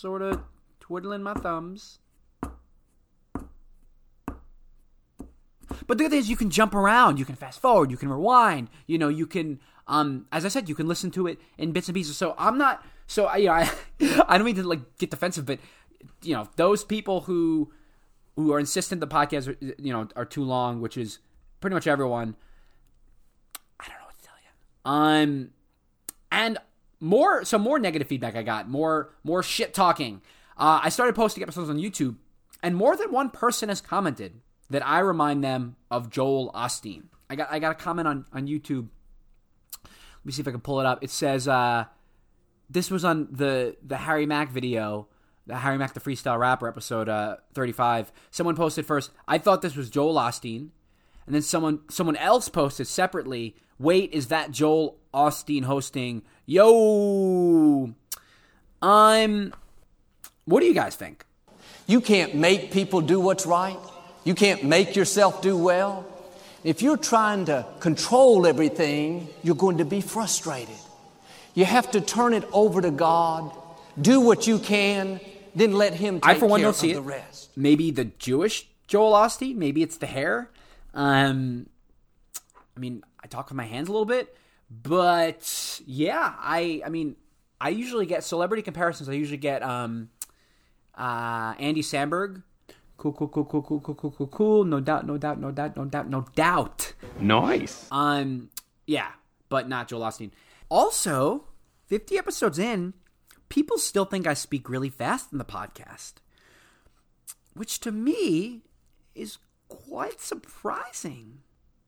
sort 0.00 0.22
of 0.22 0.40
twiddling 0.80 1.22
my 1.22 1.34
thumbs. 1.34 1.98
But 5.86 5.98
the 5.98 6.04
good 6.04 6.10
thing 6.10 6.20
is 6.20 6.30
you 6.30 6.36
can 6.36 6.50
jump 6.50 6.74
around, 6.74 7.18
you 7.18 7.24
can 7.24 7.34
fast 7.34 7.60
forward, 7.60 7.90
you 7.90 7.96
can 7.96 8.08
rewind, 8.08 8.70
you 8.86 8.96
know, 8.96 9.08
you 9.08 9.26
can 9.26 9.60
um 9.86 10.26
as 10.32 10.44
I 10.44 10.48
said, 10.48 10.68
you 10.68 10.74
can 10.74 10.88
listen 10.88 11.10
to 11.12 11.26
it 11.26 11.38
in 11.58 11.72
bits 11.72 11.88
and 11.88 11.94
pieces. 11.94 12.16
So 12.16 12.34
I'm 12.38 12.56
not 12.56 12.84
so 13.06 13.26
I 13.26 13.36
you 13.36 13.46
know, 13.46 13.52
I 13.54 13.70
I 14.28 14.38
don't 14.38 14.46
mean 14.46 14.56
to 14.56 14.62
like 14.62 14.96
get 14.98 15.10
defensive, 15.10 15.44
but 15.44 15.58
you 16.22 16.34
know, 16.34 16.48
those 16.56 16.82
people 16.82 17.22
who 17.22 17.70
who 18.36 18.52
are 18.52 18.58
insistent 18.58 19.00
the 19.00 19.06
podcast 19.06 19.48
are, 19.48 19.56
you 19.60 19.92
know 19.92 20.08
are 20.16 20.24
too 20.24 20.44
long, 20.44 20.80
which 20.80 20.96
is 20.96 21.18
pretty 21.60 21.74
much 21.74 21.86
everyone. 21.86 22.36
I 23.78 23.86
don't 23.86 23.98
know 23.98 24.06
what 24.06 24.18
to 24.18 24.24
tell 24.24 24.36
you. 24.42 24.50
Um 24.90 25.50
and 26.32 26.58
more 27.00 27.44
so 27.44 27.58
more 27.58 27.78
negative 27.78 28.08
feedback 28.08 28.36
I 28.36 28.42
got, 28.42 28.68
more 28.68 29.12
more 29.24 29.42
shit 29.42 29.74
talking. 29.74 30.22
Uh, 30.56 30.80
I 30.82 30.90
started 30.90 31.14
posting 31.14 31.42
episodes 31.42 31.70
on 31.70 31.78
YouTube, 31.78 32.16
and 32.62 32.76
more 32.76 32.96
than 32.96 33.10
one 33.10 33.30
person 33.30 33.70
has 33.70 33.80
commented 33.80 34.40
that 34.68 34.86
I 34.86 35.00
remind 35.00 35.42
them 35.42 35.76
of 35.90 36.10
Joel 36.10 36.52
Osteen. 36.52 37.04
I 37.28 37.36
got 37.36 37.48
I 37.50 37.58
got 37.58 37.72
a 37.72 37.74
comment 37.74 38.06
on 38.06 38.26
on 38.32 38.46
YouTube. 38.46 38.88
Let 39.84 40.26
me 40.26 40.32
see 40.32 40.42
if 40.42 40.48
I 40.48 40.50
can 40.50 40.60
pull 40.60 40.80
it 40.80 40.86
up. 40.86 41.02
It 41.02 41.10
says 41.10 41.48
uh, 41.48 41.86
this 42.68 42.90
was 42.90 43.04
on 43.04 43.28
the 43.30 43.76
the 43.84 43.96
Harry 43.96 44.26
Mack 44.26 44.50
video, 44.50 45.08
the 45.46 45.56
Harry 45.56 45.78
Mack 45.78 45.94
the 45.94 46.00
freestyle 46.00 46.38
rapper 46.38 46.68
episode 46.68 47.08
uh, 47.08 47.36
35. 47.54 48.12
Someone 48.30 48.56
posted 48.56 48.84
first, 48.84 49.10
I 49.26 49.38
thought 49.38 49.62
this 49.62 49.76
was 49.76 49.88
Joel 49.88 50.14
Osteen, 50.14 50.68
and 51.26 51.34
then 51.34 51.42
someone 51.42 51.80
someone 51.88 52.16
else 52.16 52.48
posted 52.48 52.86
separately, 52.86 53.54
wait, 53.78 54.12
is 54.12 54.28
that 54.28 54.50
Joel 54.50 54.96
Osteen 55.12 55.64
hosting 55.64 56.22
Yo, 56.46 57.94
I'm. 58.82 59.54
What 60.46 60.60
do 60.60 60.66
you 60.66 60.74
guys 60.74 60.96
think? 60.96 61.24
You 61.86 62.00
can't 62.00 62.34
make 62.34 62.72
people 62.72 63.00
do 63.00 63.20
what's 63.20 63.46
right. 63.46 63.78
You 64.24 64.34
can't 64.34 64.64
make 64.64 64.96
yourself 64.96 65.42
do 65.42 65.56
well. 65.56 66.04
If 66.64 66.82
you're 66.82 66.96
trying 66.96 67.44
to 67.44 67.64
control 67.78 68.46
everything, 68.46 69.28
you're 69.44 69.54
going 69.54 69.78
to 69.78 69.84
be 69.84 70.00
frustrated. 70.00 70.74
You 71.54 71.64
have 71.64 71.90
to 71.92 72.00
turn 72.00 72.34
it 72.34 72.44
over 72.52 72.82
to 72.82 72.90
God, 72.90 73.52
do 74.00 74.20
what 74.20 74.46
you 74.48 74.58
can, 74.58 75.20
then 75.54 75.72
let 75.72 75.94
Him 75.94 76.20
take 76.20 76.36
I, 76.36 76.38
for 76.38 76.46
one, 76.46 76.60
care 76.60 76.66
don't 76.66 76.70
of 76.70 76.76
see 76.76 76.92
the 76.92 76.98
it. 76.98 77.02
rest. 77.02 77.50
Maybe 77.56 77.90
the 77.92 78.06
Jewish 78.06 78.66
Joel 78.88 79.12
Osteen. 79.12 79.54
Maybe 79.54 79.82
it's 79.82 79.98
the 79.98 80.06
hair. 80.06 80.50
Um, 80.94 81.68
I 82.76 82.80
mean, 82.80 83.02
I 83.22 83.26
talk 83.26 83.48
with 83.48 83.56
my 83.56 83.64
hands 83.64 83.88
a 83.88 83.92
little 83.92 84.06
bit. 84.06 84.36
But 84.70 85.80
yeah, 85.84 86.34
I 86.38 86.80
I 86.86 86.90
mean, 86.90 87.16
I 87.60 87.70
usually 87.70 88.06
get 88.06 88.22
celebrity 88.22 88.62
comparisons. 88.62 89.08
I 89.08 89.12
usually 89.12 89.36
get 89.36 89.62
um, 89.62 90.10
uh, 90.96 91.54
Andy 91.58 91.82
Samberg. 91.82 92.42
Cool, 92.96 93.12
cool, 93.12 93.28
cool, 93.28 93.44
cool, 93.46 93.62
cool, 93.62 93.80
cool, 93.80 93.94
cool, 93.94 94.10
cool, 94.12 94.26
cool. 94.28 94.64
No 94.64 94.78
doubt, 94.78 95.06
no 95.06 95.16
doubt, 95.16 95.40
no 95.40 95.50
doubt, 95.50 95.76
no 95.76 95.86
doubt, 95.86 96.08
no 96.08 96.26
doubt. 96.36 96.92
Nice. 97.18 97.88
Um, 97.90 98.50
yeah, 98.86 99.08
but 99.48 99.68
not 99.68 99.88
Joel 99.88 100.02
Osteen. 100.02 100.30
Also, 100.68 101.46
fifty 101.86 102.16
episodes 102.16 102.58
in, 102.58 102.94
people 103.48 103.78
still 103.78 104.04
think 104.04 104.26
I 104.26 104.34
speak 104.34 104.68
really 104.68 104.90
fast 104.90 105.32
in 105.32 105.38
the 105.38 105.44
podcast, 105.44 106.14
which 107.54 107.80
to 107.80 107.90
me 107.90 108.60
is 109.16 109.38
quite 109.70 110.20
surprising 110.20 111.40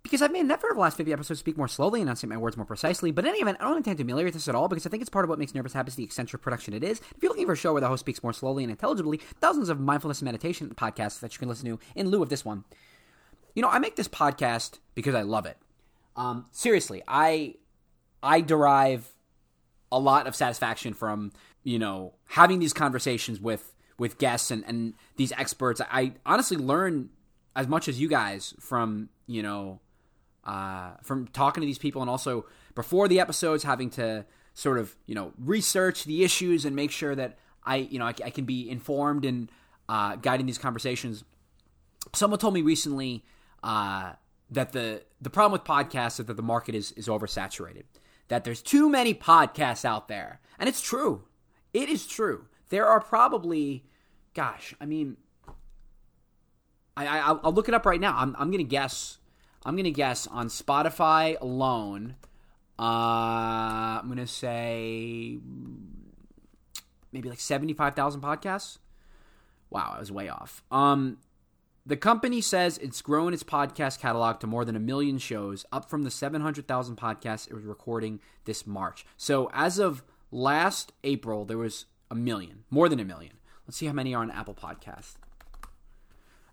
because 0.03 0.21
I've 0.21 0.33
made 0.33 0.41
an 0.41 0.51
effort 0.51 0.67
over 0.69 0.75
the 0.75 0.81
last 0.81 0.97
50 0.97 1.13
episodes 1.13 1.41
to 1.41 1.43
speak 1.43 1.57
more 1.57 1.69
slowly 1.69 2.01
and 2.01 2.09
enunciate 2.09 2.29
my 2.29 2.37
words 2.37 2.57
more 2.57 2.67
precisely. 2.67 3.13
But 3.13 3.25
in 3.25 3.31
any 3.31 3.41
event, 3.41 3.59
I 3.61 3.65
don't 3.65 3.77
intend 3.77 3.99
to 3.99 4.03
ameliorate 4.03 4.35
this 4.35 4.49
at 4.49 4.55
all 4.55 4.69
because 4.69 4.87
I 4.87 4.91
think 4.91 5.01
it's 5.01 5.11
part 5.11 5.25
of 5.25 5.29
what 5.29 5.39
makes 5.39 5.55
Nervous 5.55 5.73
Habits 5.73 5.97
the 5.97 6.05
eccentric 6.05 6.43
production 6.43 6.75
it 6.75 6.83
is. 6.83 7.01
If 7.17 7.23
you're 7.23 7.31
looking 7.31 7.47
for 7.47 7.53
a 7.53 7.57
show 7.57 7.73
where 7.73 7.81
the 7.81 7.89
host 7.89 8.01
speaks 8.01 8.23
more 8.23 8.33
slowly 8.33 8.65
and 8.65 8.71
intelligibly, 8.71 9.19
thousands 9.41 9.69
of 9.69 9.79
mindfulness 9.79 10.21
and 10.21 10.27
meditation 10.27 10.69
podcasts 10.75 11.21
that 11.21 11.33
you 11.33 11.39
can 11.39 11.49
listen 11.49 11.67
to 11.67 11.79
in 11.95 12.09
lieu 12.09 12.23
of 12.23 12.29
this 12.29 12.45
one. 12.45 12.65
You 13.55 13.63
know, 13.63 13.69
I 13.69 13.79
make 13.79 13.97
this 13.97 14.09
podcast 14.09 14.79
because 14.95 15.15
I 15.15 15.23
love 15.23 15.47
it. 15.47 15.57
Um, 16.17 16.47
seriously, 16.51 17.03
I 17.07 17.55
I 18.23 18.41
derive 18.41 19.13
a 19.91 19.99
lot 19.99 20.27
of 20.27 20.35
satisfaction 20.35 20.95
from 20.95 21.33
you 21.63 21.79
know 21.79 22.15
having 22.29 22.59
these 22.59 22.73
conversations 22.73 23.41
with 23.41 23.73
with 23.99 24.19
guests 24.19 24.51
and, 24.51 24.65
and 24.67 24.95
these 25.17 25.33
experts. 25.33 25.81
I 25.91 26.15
honestly 26.27 26.57
learn 26.57 27.11
as 27.55 27.69
much 27.69 27.89
as 27.89 28.01
you 28.01 28.09
guys 28.09 28.55
from 28.61 29.09
you 29.27 29.43
know 29.43 29.81
uh, 30.45 30.93
from 31.03 31.29
talking 31.29 31.61
to 31.61 31.67
these 31.67 31.79
people 31.79 32.03
and 32.03 32.11
also 32.11 32.47
before 32.75 33.09
the 33.09 33.21
episodes 33.21 33.63
having 33.63 33.91
to 33.91 34.25
sort 34.55 34.79
of 34.79 34.97
you 35.07 35.15
know 35.15 35.33
research 35.39 36.05
the 36.05 36.25
issues 36.25 36.65
and 36.65 36.75
make 36.75 36.91
sure 36.91 37.15
that 37.15 37.39
I 37.65 37.77
you 37.77 37.99
know 37.99 38.07
I, 38.07 38.15
I 38.25 38.31
can 38.31 38.45
be 38.45 38.69
informed 38.69 39.25
and 39.25 39.51
uh, 39.89 40.17
guiding 40.17 40.47
these 40.47 40.59
conversations. 40.59 41.25
Someone 42.15 42.39
told 42.39 42.55
me 42.55 42.63
recently 42.63 43.25
uh, 43.63 44.13
that 44.51 44.73
the 44.73 45.03
the 45.21 45.31
problem 45.31 45.53
with 45.53 45.65
podcasts 45.65 46.21
is 46.21 46.27
that 46.27 46.37
the 46.37 46.43
market 46.43 46.75
is 46.75 46.93
is 46.93 47.09
oversaturated. 47.09 47.85
That 48.29 48.45
there's 48.45 48.63
too 48.63 48.89
many 48.89 49.15
podcasts 49.15 49.85
out 49.85 50.09
there, 50.09 50.41
and 50.59 50.69
it's 50.69 50.81
true. 50.81 51.25
It 51.73 51.89
is 51.89 52.07
true. 52.07 52.47
There 52.69 52.87
are 52.87 53.01
probably, 53.01 53.85
gosh, 54.35 54.75
I 54.81 54.87
mean, 54.87 55.17
I, 56.97 57.07
I 57.07 57.19
I'll 57.43 57.53
look 57.53 57.69
it 57.69 57.75
up 57.75 57.87
right 57.87 58.01
now. 58.01 58.17
I'm 58.17 58.35
I'm 58.39 58.51
gonna 58.51 58.63
guess. 58.63 59.19
I'm 59.65 59.77
gonna 59.77 59.91
guess 59.91 60.27
on 60.27 60.49
Spotify 60.49 61.41
alone. 61.41 62.17
Uh, 62.79 64.01
I'm 64.01 64.09
gonna 64.09 64.27
say 64.27 65.39
maybe 67.13 67.29
like 67.29 67.41
seventy 67.41 67.73
five 67.73 67.95
thousand 67.95 68.21
podcasts. 68.21 68.79
Wow, 69.71 69.95
I 69.97 70.01
was 70.01 70.13
way 70.13 70.29
off. 70.29 70.63
Um, 70.71 71.19
the 71.85 71.97
company 71.97 72.41
says 72.41 72.79
it's 72.79 73.03
grown 73.03 73.33
its 73.33 73.43
podcast 73.43 73.99
catalog 73.99 74.39
to 74.41 74.47
more 74.47 74.65
than 74.65 74.77
a 74.77 74.81
million 74.81 75.19
shows, 75.19 75.65
up 75.73 75.91
from 75.91 76.03
the 76.03 76.11
700,000 76.11 76.97
podcasts 76.97 77.49
it 77.51 77.55
was 77.55 77.65
recording 77.65 78.21
this 78.45 78.67
March. 78.67 79.05
So 79.17 79.51
as 79.53 79.79
of 79.79 80.05
last 80.31 80.93
April, 81.03 81.45
there 81.45 81.59
was 81.59 81.87
a 82.11 82.15
million, 82.15 82.65
more 82.71 82.89
than 82.89 83.01
a 83.01 83.05
million. 83.05 83.33
Let's 83.67 83.79
see 83.79 83.87
how 83.87 83.93
many 83.93 84.15
are 84.15 84.23
on 84.23 84.31
Apple 84.31 84.55
Podcasts. 84.55 85.15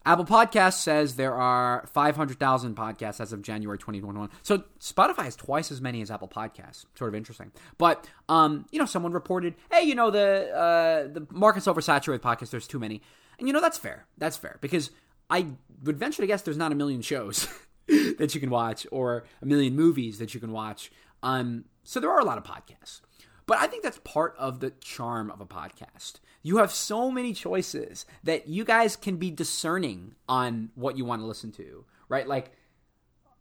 Apple 0.06 0.26
Podcasts 0.26 0.80
says 0.80 1.16
there 1.16 1.36
are 1.36 1.86
500,000 1.92 2.76
podcasts 2.76 3.20
as 3.20 3.34
of 3.34 3.42
January 3.42 3.78
2021. 3.78 4.30
So 4.42 4.64
Spotify 4.80 5.24
has 5.24 5.36
twice 5.36 5.72
as 5.72 5.82
many 5.82 6.02
as 6.02 6.10
Apple 6.10 6.28
Podcasts. 6.28 6.86
Sort 6.96 7.10
of 7.10 7.16
interesting. 7.16 7.52
But 7.78 8.08
um, 8.28 8.66
you 8.72 8.80
know, 8.80 8.86
someone 8.86 9.12
reported, 9.12 9.56
"Hey, 9.72 9.84
you 9.84 9.96
know, 9.96 10.10
the 10.10 10.52
uh, 10.56 11.14
the 11.14 11.28
market's 11.32 11.68
oversaturated 11.68 12.10
with 12.10 12.22
podcasts. 12.22 12.52
There's 12.52 12.68
too 12.68 12.80
many." 12.80 13.02
And 13.38 13.48
you 13.48 13.54
know, 13.54 13.62
that's 13.62 13.78
fair. 13.78 14.06
That's 14.18 14.38
fair 14.38 14.58
because 14.62 14.92
I 15.30 15.48
would 15.84 15.98
venture 15.98 16.22
to 16.22 16.28
guess 16.28 16.42
there's 16.42 16.58
not 16.58 16.72
a 16.72 16.76
million 16.76 17.02
shows 17.02 17.48
that 17.88 18.34
you 18.34 18.42
can 18.42 18.50
watch 18.50 18.88
or 18.92 19.26
a 19.42 19.46
million 19.46 19.76
movies 19.76 20.20
that 20.20 20.34
you 20.34 20.40
can 20.40 20.52
watch. 20.52 20.92
Um, 21.24 21.66
so 21.84 22.00
there 22.00 22.12
are 22.12 22.20
a 22.20 22.26
lot 22.26 22.38
of 22.38 22.44
podcasts. 22.44 23.02
But 23.46 23.58
I 23.58 23.68
think 23.68 23.84
that's 23.84 24.00
part 24.04 24.36
of 24.38 24.60
the 24.60 24.72
charm 24.80 25.32
of 25.32 25.42
a 25.42 25.46
podcast. 25.46 26.20
You 26.42 26.58
have 26.58 26.72
so 26.72 27.12
many 27.12 27.34
choices 27.34 28.06
that 28.24 28.48
you 28.48 28.64
guys 28.64 28.96
can 28.96 29.18
be 29.18 29.30
discerning 29.32 30.16
on 30.28 30.70
what 30.76 30.98
you 30.98 31.06
want 31.06 31.22
to 31.22 31.26
listen 31.26 31.52
to, 31.54 31.86
right? 32.08 32.28
Like, 32.28 32.52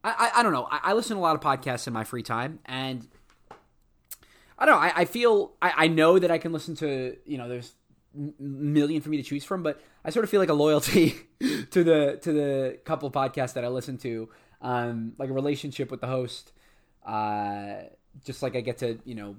I, 0.03 0.31
I, 0.35 0.41
I 0.41 0.43
don't 0.43 0.53
know. 0.53 0.67
I, 0.71 0.81
I, 0.85 0.93
listen 0.95 1.17
to 1.17 1.21
a 1.21 1.23
lot 1.23 1.37
of 1.37 1.41
podcasts 1.41 1.87
in 1.87 1.93
my 1.93 2.05
free 2.05 2.23
time, 2.23 2.61
and 2.65 3.07
I 4.59 4.67
don't 4.67 4.75
know. 4.75 4.81
I, 4.81 4.93
I 4.97 5.05
feel 5.05 5.53
I, 5.63 5.73
I 5.77 5.89
know 5.89 6.19
that 6.19 6.31
I 6.31 6.39
can 6.39 6.53
listen 6.53 6.75
to 6.77 7.17
you 7.25 7.39
know 7.39 7.49
there's 7.49 7.75
million 8.39 9.01
for 9.01 9.11
me 9.11 9.17
to 9.17 9.23
choose 9.23 9.45
from, 9.45 9.63
but 9.63 9.81
I 10.05 10.11
sort 10.11 10.25
of 10.25 10.31
feel 10.31 10.41
like 10.41 10.49
a 10.49 10.55
loyalty 10.55 11.15
to 11.41 11.85
the 11.85 12.19
to 12.23 12.33
the 12.33 12.79
couple 12.85 13.11
podcasts 13.11 13.55
that 13.55 13.65
I 13.65 13.69
listen 13.69 13.99
to, 13.99 14.29
um, 14.61 15.13
like 15.19 15.31
a 15.31 15.33
relationship 15.33 15.91
with 15.91 16.01
the 16.01 16.07
host. 16.07 16.53
Uh, 17.05 17.83
just 18.25 18.43
like 18.43 18.57
I 18.57 18.61
get 18.61 18.79
to 18.79 18.99
you 19.05 19.15
know 19.15 19.37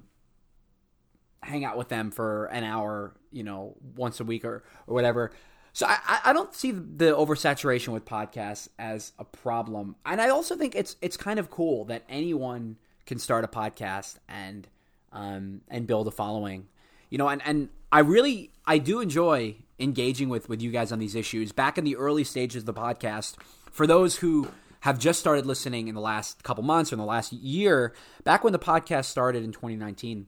hang 1.42 1.64
out 1.64 1.76
with 1.76 1.88
them 1.88 2.10
for 2.10 2.46
an 2.46 2.64
hour, 2.64 3.14
you 3.32 3.42
know, 3.42 3.76
once 3.96 4.20
a 4.20 4.24
week 4.24 4.44
or 4.44 4.64
or 4.86 4.94
whatever. 4.94 5.32
So 5.72 5.86
I, 5.86 6.20
I 6.24 6.32
don't 6.32 6.52
see 6.52 6.72
the 6.72 7.14
oversaturation 7.14 7.88
with 7.88 8.04
podcasts 8.04 8.68
as 8.78 9.12
a 9.18 9.24
problem, 9.24 9.96
and 10.04 10.20
I 10.20 10.30
also 10.30 10.56
think 10.56 10.74
it's 10.74 10.96
it's 11.00 11.16
kind 11.16 11.38
of 11.38 11.50
cool 11.50 11.84
that 11.86 12.02
anyone 12.08 12.76
can 13.06 13.18
start 13.18 13.44
a 13.44 13.48
podcast 13.48 14.18
and 14.28 14.66
um, 15.12 15.60
and 15.68 15.86
build 15.86 16.08
a 16.08 16.10
following 16.10 16.66
you 17.10 17.18
know, 17.18 17.28
and, 17.28 17.42
and 17.44 17.68
I 17.92 18.00
really 18.00 18.52
I 18.64 18.78
do 18.78 19.00
enjoy 19.00 19.56
engaging 19.78 20.28
with 20.28 20.48
with 20.48 20.62
you 20.62 20.70
guys 20.70 20.92
on 20.92 20.98
these 20.98 21.14
issues. 21.14 21.52
Back 21.52 21.76
in 21.76 21.84
the 21.84 21.96
early 21.96 22.24
stages 22.24 22.62
of 22.62 22.66
the 22.66 22.74
podcast, 22.74 23.34
for 23.70 23.86
those 23.86 24.16
who 24.16 24.48
have 24.80 24.98
just 24.98 25.20
started 25.20 25.44
listening 25.44 25.88
in 25.88 25.94
the 25.94 26.00
last 26.00 26.42
couple 26.42 26.62
months 26.62 26.90
or 26.90 26.94
in 26.94 27.00
the 27.00 27.04
last 27.04 27.32
year, 27.32 27.92
back 28.24 28.42
when 28.42 28.52
the 28.52 28.58
podcast 28.58 29.06
started 29.06 29.44
in 29.44 29.52
2019, 29.52 30.26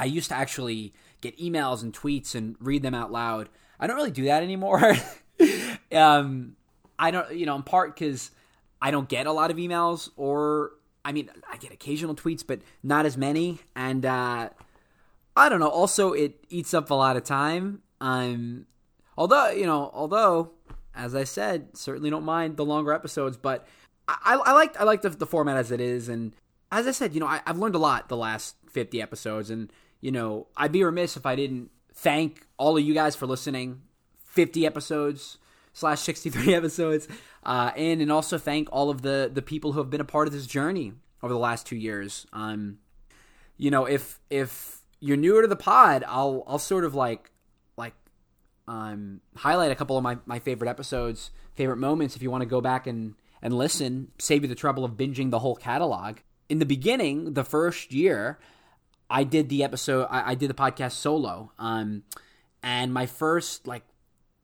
I 0.00 0.06
used 0.06 0.30
to 0.30 0.34
actually 0.34 0.94
get 1.20 1.38
emails 1.38 1.82
and 1.82 1.92
tweets 1.92 2.34
and 2.34 2.56
read 2.58 2.82
them 2.82 2.94
out 2.94 3.12
loud. 3.12 3.50
I 3.78 3.86
don't 3.86 3.96
really 3.96 4.10
do 4.10 4.24
that 4.24 4.42
anymore. 4.42 4.96
um, 5.92 6.56
I 6.98 7.10
don't, 7.10 7.30
you 7.34 7.44
know, 7.44 7.54
in 7.54 7.62
part 7.62 7.94
because 7.94 8.30
I 8.80 8.90
don't 8.90 9.08
get 9.08 9.26
a 9.26 9.32
lot 9.32 9.50
of 9.50 9.58
emails, 9.58 10.08
or 10.16 10.72
I 11.04 11.12
mean, 11.12 11.28
I 11.50 11.58
get 11.58 11.70
occasional 11.70 12.14
tweets, 12.14 12.42
but 12.46 12.60
not 12.82 13.04
as 13.04 13.18
many, 13.18 13.58
and 13.76 14.06
uh, 14.06 14.48
I 15.36 15.48
don't 15.50 15.60
know. 15.60 15.68
Also, 15.68 16.12
it 16.12 16.42
eats 16.48 16.72
up 16.72 16.90
a 16.90 16.94
lot 16.94 17.16
of 17.16 17.24
time. 17.24 17.82
Um, 18.00 18.66
although 19.18 19.50
you 19.50 19.66
know, 19.66 19.90
although 19.92 20.52
as 20.94 21.14
I 21.14 21.24
said, 21.24 21.76
certainly 21.76 22.08
don't 22.08 22.24
mind 22.24 22.56
the 22.56 22.64
longer 22.64 22.92
episodes, 22.92 23.36
but 23.36 23.66
I, 24.08 24.40
I 24.42 24.52
like 24.52 24.80
I 24.80 24.84
like 24.84 25.02
the, 25.02 25.10
the, 25.10 25.26
format 25.26 25.58
as 25.58 25.70
it 25.70 25.80
is, 25.80 26.08
and 26.08 26.32
as 26.72 26.86
I 26.86 26.92
said, 26.92 27.12
you 27.12 27.20
know, 27.20 27.26
I, 27.26 27.42
I've 27.46 27.58
learned 27.58 27.74
a 27.74 27.78
lot 27.78 28.08
the 28.08 28.16
last 28.16 28.56
fifty 28.70 29.02
episodes, 29.02 29.50
and 29.50 29.70
you 30.00 30.10
know, 30.12 30.46
I'd 30.56 30.72
be 30.72 30.84
remiss 30.84 31.16
if 31.16 31.26
I 31.26 31.36
didn't 31.36 31.70
thank 31.94 32.46
all 32.56 32.76
of 32.76 32.84
you 32.84 32.94
guys 32.94 33.16
for 33.16 33.26
listening. 33.26 33.82
Fifty 34.24 34.64
episodes 34.64 35.38
slash 35.72 36.00
sixty 36.00 36.30
three 36.30 36.54
episodes, 36.60 37.08
uh, 37.44 37.72
and 37.76 38.00
and 38.00 38.12
also 38.12 38.38
thank 38.38 38.68
all 38.72 38.90
of 38.90 39.02
the 39.02 39.30
the 39.32 39.42
people 39.42 39.72
who 39.72 39.80
have 39.80 39.90
been 39.90 40.00
a 40.00 40.04
part 40.04 40.26
of 40.26 40.32
this 40.32 40.46
journey 40.46 40.92
over 41.22 41.32
the 41.32 41.38
last 41.38 41.66
two 41.66 41.76
years. 41.76 42.26
Um, 42.32 42.78
you 43.56 43.70
know, 43.70 43.84
if 43.84 44.20
if 44.30 44.80
you're 45.00 45.16
newer 45.16 45.42
to 45.42 45.48
the 45.48 45.56
pod, 45.56 46.04
I'll 46.06 46.44
I'll 46.46 46.58
sort 46.58 46.84
of 46.84 46.94
like 46.94 47.30
like 47.76 47.94
um, 48.68 49.20
highlight 49.36 49.72
a 49.72 49.74
couple 49.74 49.96
of 49.96 50.02
my, 50.02 50.18
my 50.26 50.38
favorite 50.38 50.68
episodes, 50.68 51.30
favorite 51.54 51.78
moments. 51.78 52.16
If 52.16 52.22
you 52.22 52.30
want 52.30 52.42
to 52.42 52.48
go 52.48 52.60
back 52.60 52.86
and 52.86 53.14
and 53.42 53.56
listen, 53.56 54.12
save 54.18 54.42
you 54.42 54.48
the 54.48 54.54
trouble 54.54 54.84
of 54.84 54.92
binging 54.92 55.30
the 55.30 55.40
whole 55.40 55.56
catalog. 55.56 56.18
In 56.48 56.58
the 56.58 56.66
beginning, 56.66 57.34
the 57.34 57.44
first 57.44 57.92
year, 57.92 58.38
I 59.10 59.24
did 59.24 59.48
the 59.48 59.64
episode. 59.64 60.06
I, 60.10 60.30
I 60.30 60.34
did 60.34 60.48
the 60.48 60.54
podcast 60.54 60.92
solo, 60.92 61.52
um, 61.58 62.04
and 62.62 62.94
my 62.94 63.06
first 63.06 63.66
like 63.66 63.82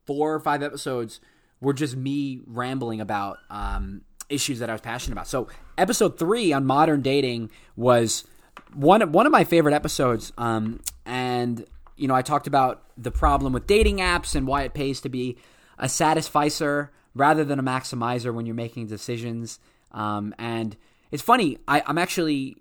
four 0.05 0.33
or 0.33 0.39
five 0.39 0.61
episodes 0.61 1.19
were 1.61 1.73
just 1.73 1.95
me 1.95 2.41
rambling 2.45 3.01
about 3.01 3.37
um, 3.49 4.01
issues 4.29 4.59
that 4.59 4.69
I 4.69 4.73
was 4.73 4.81
passionate 4.81 5.13
about. 5.13 5.27
So, 5.27 5.47
episode 5.77 6.19
three 6.19 6.53
on 6.53 6.65
modern 6.65 7.01
dating 7.01 7.49
was 7.75 8.25
one 8.73 9.11
one 9.11 9.25
of 9.25 9.31
my 9.31 9.43
favorite 9.43 9.73
episodes. 9.73 10.33
Um, 10.37 10.81
and 11.05 11.65
you 11.95 12.07
know, 12.07 12.15
I 12.15 12.21
talked 12.21 12.47
about 12.47 12.83
the 12.97 13.11
problem 13.11 13.53
with 13.53 13.67
dating 13.67 13.97
apps 13.97 14.35
and 14.35 14.45
why 14.45 14.63
it 14.63 14.73
pays 14.73 15.01
to 15.01 15.09
be 15.09 15.37
a 15.79 15.89
satisficer 15.89 16.91
rather 17.15 17.43
than 17.43 17.59
a 17.59 17.63
maximizer 17.63 18.33
when 18.33 18.45
you're 18.45 18.55
making 18.55 18.87
decisions. 18.87 19.59
Um, 19.91 20.35
and 20.37 20.75
it's 21.11 21.23
funny, 21.23 21.57
I, 21.67 21.81
I'm 21.85 21.97
actually 21.97 22.57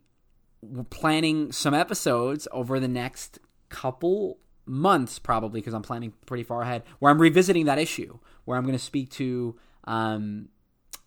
planning 0.91 1.53
some 1.53 1.75
episodes 1.75 2.49
over 2.53 2.79
the 2.81 2.89
next 2.89 3.39
couple 3.69 4.39
months, 4.67 5.19
probably 5.19 5.61
because 5.61 5.75
I'm 5.75 5.83
planning 5.83 6.13
pretty 6.27 6.43
far 6.43 6.63
ahead, 6.63 6.83
where 6.99 7.11
I'm 7.11 7.21
revisiting 7.21 7.67
that 7.67 7.79
issue, 7.79 8.19
where 8.45 8.57
I'm 8.59 8.65
going 8.65 8.79
to 8.79 8.85
speak 8.85 9.11
to 9.13 9.57
um, 9.85 10.49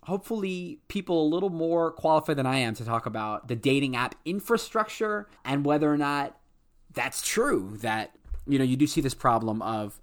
hopefully 0.03 0.79
people 0.87 1.21
a 1.23 1.29
little 1.29 1.49
more 1.49 1.91
qualified 1.91 2.37
than 2.37 2.45
I 2.45 2.57
am 2.57 2.73
to 2.75 2.85
talk 2.85 3.05
about 3.05 3.47
the 3.47 3.55
dating 3.55 3.95
app 3.95 4.15
infrastructure 4.25 5.27
and 5.45 5.65
whether 5.65 5.91
or 5.91 5.97
not 5.97 6.37
that's 6.93 7.21
true 7.21 7.77
that 7.81 8.11
you 8.47 8.57
know 8.57 8.65
you 8.65 8.75
do 8.75 8.87
see 8.87 9.01
this 9.01 9.13
problem 9.13 9.61
of 9.61 9.99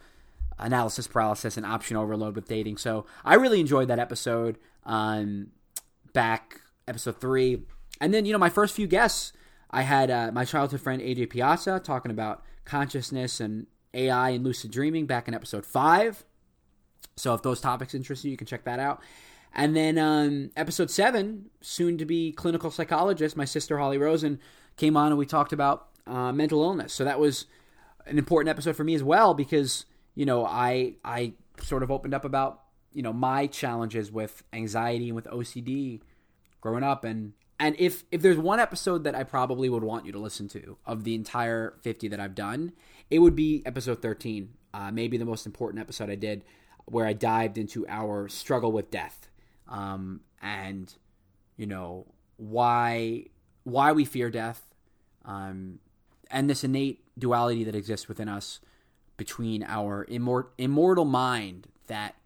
analysis 0.59 1.07
paralysis 1.07 1.57
and 1.57 1.67
option 1.67 1.97
overload 1.97 2.37
with 2.37 2.47
dating. 2.47 2.77
So 2.79 3.05
I 3.25 3.35
really 3.35 3.61
enjoyed 3.61 3.89
that 3.89 3.99
episode 3.99 4.59
um, 4.85 5.49
back 6.13 6.61
episode 6.87 7.21
three, 7.21 7.63
and 8.01 8.15
then 8.15 8.25
you 8.25 8.33
know 8.33 8.39
my 8.39 8.51
first 8.51 8.75
few 8.75 8.87
guests 8.87 9.33
I 9.71 9.83
had 9.83 10.11
uh, 10.11 10.31
my 10.33 10.45
childhood 10.45 10.81
friend 10.81 11.03
AJ 11.03 11.31
Piazza 11.31 11.81
talking 11.81 12.11
about 12.11 12.43
consciousness 12.65 13.41
and 13.41 13.67
AI 13.95 14.31
and 14.31 14.45
lucid 14.45 14.71
dreaming 14.71 15.07
back 15.07 15.29
in 15.29 15.35
episode 15.35 15.67
five. 15.67 16.25
So 17.17 17.35
if 17.35 17.43
those 17.43 17.61
topics 17.61 17.95
interest 17.95 18.25
you, 18.25 18.31
you 18.31 18.37
can 18.37 18.47
check 18.47 18.65
that 18.65 18.79
out. 18.79 19.03
And 19.55 19.75
then 19.75 19.97
um, 19.97 20.51
episode 20.55 20.91
seven, 20.91 21.51
soon 21.63 21.97
to 21.99 22.05
be 22.05 22.33
clinical 22.33 22.71
psychologist, 22.71 23.37
my 23.37 23.47
sister 23.47 23.79
Holly 23.79 23.97
Rosen 23.97 24.39
came 24.77 24.97
on 24.97 25.09
and 25.09 25.19
we 25.19 25.25
talked 25.25 25.53
about 25.53 25.89
uh, 26.07 26.31
mental 26.33 26.63
illness. 26.63 26.93
So 26.93 27.05
that 27.05 27.19
was 27.19 27.47
an 28.07 28.19
important 28.19 28.51
episode 28.51 28.77
for 28.77 28.85
me 28.85 28.95
as 28.95 29.03
well 29.03 29.35
because 29.35 29.87
you 30.15 30.25
know 30.25 30.45
I 30.45 30.95
I 31.05 31.33
sort 31.61 31.83
of 31.83 31.91
opened 31.91 32.15
up 32.15 32.25
about 32.25 32.63
you 32.93 33.03
know 33.03 33.13
my 33.13 33.47
challenges 33.47 34.13
with 34.13 34.43
anxiety 34.53 35.09
and 35.09 35.17
with 35.17 35.27
OCD 35.27 36.01
growing 36.61 36.85
up 36.85 37.05
and 37.05 37.33
and 37.59 37.75
if 37.79 38.05
if 38.11 38.21
there's 38.23 38.39
one 38.39 38.61
episode 38.61 39.05
that 39.05 39.15
I 39.15 39.25
probably 39.25 39.69
would 39.69 39.83
want 39.83 40.05
you 40.05 40.13
to 40.13 40.19
listen 40.19 40.49
to 40.49 40.77
of 40.85 41.05
the 41.05 41.15
entire 41.15 41.75
50 41.83 42.09
that 42.09 42.21
I've 42.21 42.35
done, 42.35 42.73
it 43.11 43.21
would 43.21 43.35
be 43.35 43.63
episode 43.65 44.03
13. 44.03 44.51
Uh, 44.75 44.91
maybe 44.91 45.17
the 45.17 45.25
most 45.25 45.47
important 45.47 45.81
episode 45.81 46.11
I 46.11 46.17
did, 46.17 46.45
where 46.85 47.07
I 47.07 47.15
dived 47.15 47.57
into 47.57 47.87
our 47.89 48.29
struggle 48.29 48.73
with 48.73 48.91
death, 48.91 49.31
um, 49.69 50.21
and 50.43 50.93
you 51.57 51.67
know 51.67 52.07
why 52.37 53.27
why 53.65 53.93
we 53.93 54.05
fear 54.05 54.31
death, 54.31 54.63
um, 55.25 55.79
and 56.31 56.51
this 56.51 56.63
innate 56.63 57.05
duality 57.19 57.65
that 57.65 57.75
exists 57.75 58.07
within 58.07 58.29
us 58.29 58.61
between 59.17 59.63
our 59.63 60.05
immort- 60.07 60.51
immortal 60.59 61.07
mind 61.07 61.69
that 61.87 62.17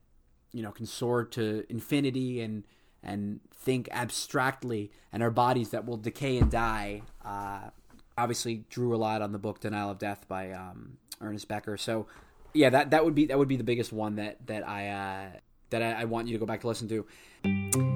you 0.52 0.62
know 0.62 0.72
can 0.72 0.86
soar 0.86 1.24
to 1.24 1.64
infinity 1.68 2.40
and 2.40 2.64
and 3.02 3.40
think 3.52 3.88
abstractly, 3.92 4.90
and 5.12 5.22
our 5.22 5.30
bodies 5.30 5.70
that 5.70 5.86
will 5.86 5.96
decay 5.96 6.38
and 6.38 6.50
die. 6.50 7.02
Uh, 7.24 7.70
obviously, 8.16 8.64
drew 8.70 8.94
a 8.94 8.98
lot 8.98 9.22
on 9.22 9.32
the 9.32 9.38
book 9.38 9.60
"Denial 9.60 9.90
of 9.90 9.98
Death" 9.98 10.26
by 10.28 10.52
um, 10.52 10.98
Ernest 11.20 11.48
Becker. 11.48 11.76
So, 11.76 12.06
yeah, 12.52 12.70
that 12.70 12.90
that 12.90 13.04
would 13.04 13.14
be 13.14 13.26
that 13.26 13.38
would 13.38 13.48
be 13.48 13.56
the 13.56 13.64
biggest 13.64 13.92
one 13.92 14.16
that 14.16 14.46
that 14.46 14.66
I 14.68 14.88
uh, 14.88 15.38
that 15.70 15.82
I, 15.82 16.02
I 16.02 16.04
want 16.04 16.28
you 16.28 16.34
to 16.34 16.38
go 16.38 16.46
back 16.46 16.60
to 16.62 16.68
listen 16.68 16.88
to. 16.88 17.89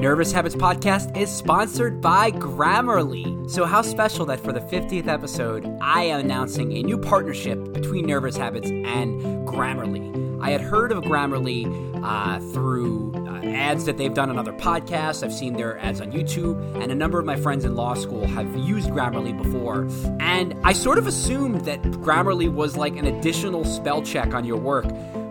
Nervous 0.00 0.32
Habits 0.32 0.54
Podcast 0.54 1.14
is 1.14 1.30
sponsored 1.30 2.00
by 2.00 2.30
Grammarly. 2.30 3.50
So, 3.50 3.66
how 3.66 3.82
special 3.82 4.24
that 4.26 4.40
for 4.40 4.50
the 4.50 4.60
50th 4.60 5.06
episode, 5.06 5.66
I 5.82 6.04
am 6.04 6.20
announcing 6.20 6.72
a 6.72 6.82
new 6.82 6.96
partnership 6.96 7.74
between 7.74 8.06
Nervous 8.06 8.34
Habits 8.34 8.70
and 8.70 9.20
Grammarly. 9.46 10.40
I 10.40 10.52
had 10.52 10.62
heard 10.62 10.90
of 10.90 11.04
Grammarly 11.04 11.66
uh, 12.02 12.40
through 12.54 13.12
uh, 13.14 13.44
ads 13.44 13.84
that 13.84 13.98
they've 13.98 14.14
done 14.14 14.30
on 14.30 14.38
other 14.38 14.54
podcasts. 14.54 15.22
I've 15.22 15.34
seen 15.34 15.52
their 15.52 15.78
ads 15.78 16.00
on 16.00 16.12
YouTube, 16.12 16.82
and 16.82 16.90
a 16.90 16.94
number 16.94 17.18
of 17.18 17.26
my 17.26 17.36
friends 17.36 17.66
in 17.66 17.76
law 17.76 17.92
school 17.92 18.26
have 18.26 18.56
used 18.56 18.88
Grammarly 18.88 19.36
before. 19.36 19.86
And 20.18 20.54
I 20.64 20.72
sort 20.72 20.96
of 20.96 21.08
assumed 21.08 21.66
that 21.66 21.82
Grammarly 21.82 22.50
was 22.50 22.74
like 22.74 22.96
an 22.96 23.04
additional 23.04 23.66
spell 23.66 24.00
check 24.00 24.32
on 24.32 24.46
your 24.46 24.56
work. 24.56 24.86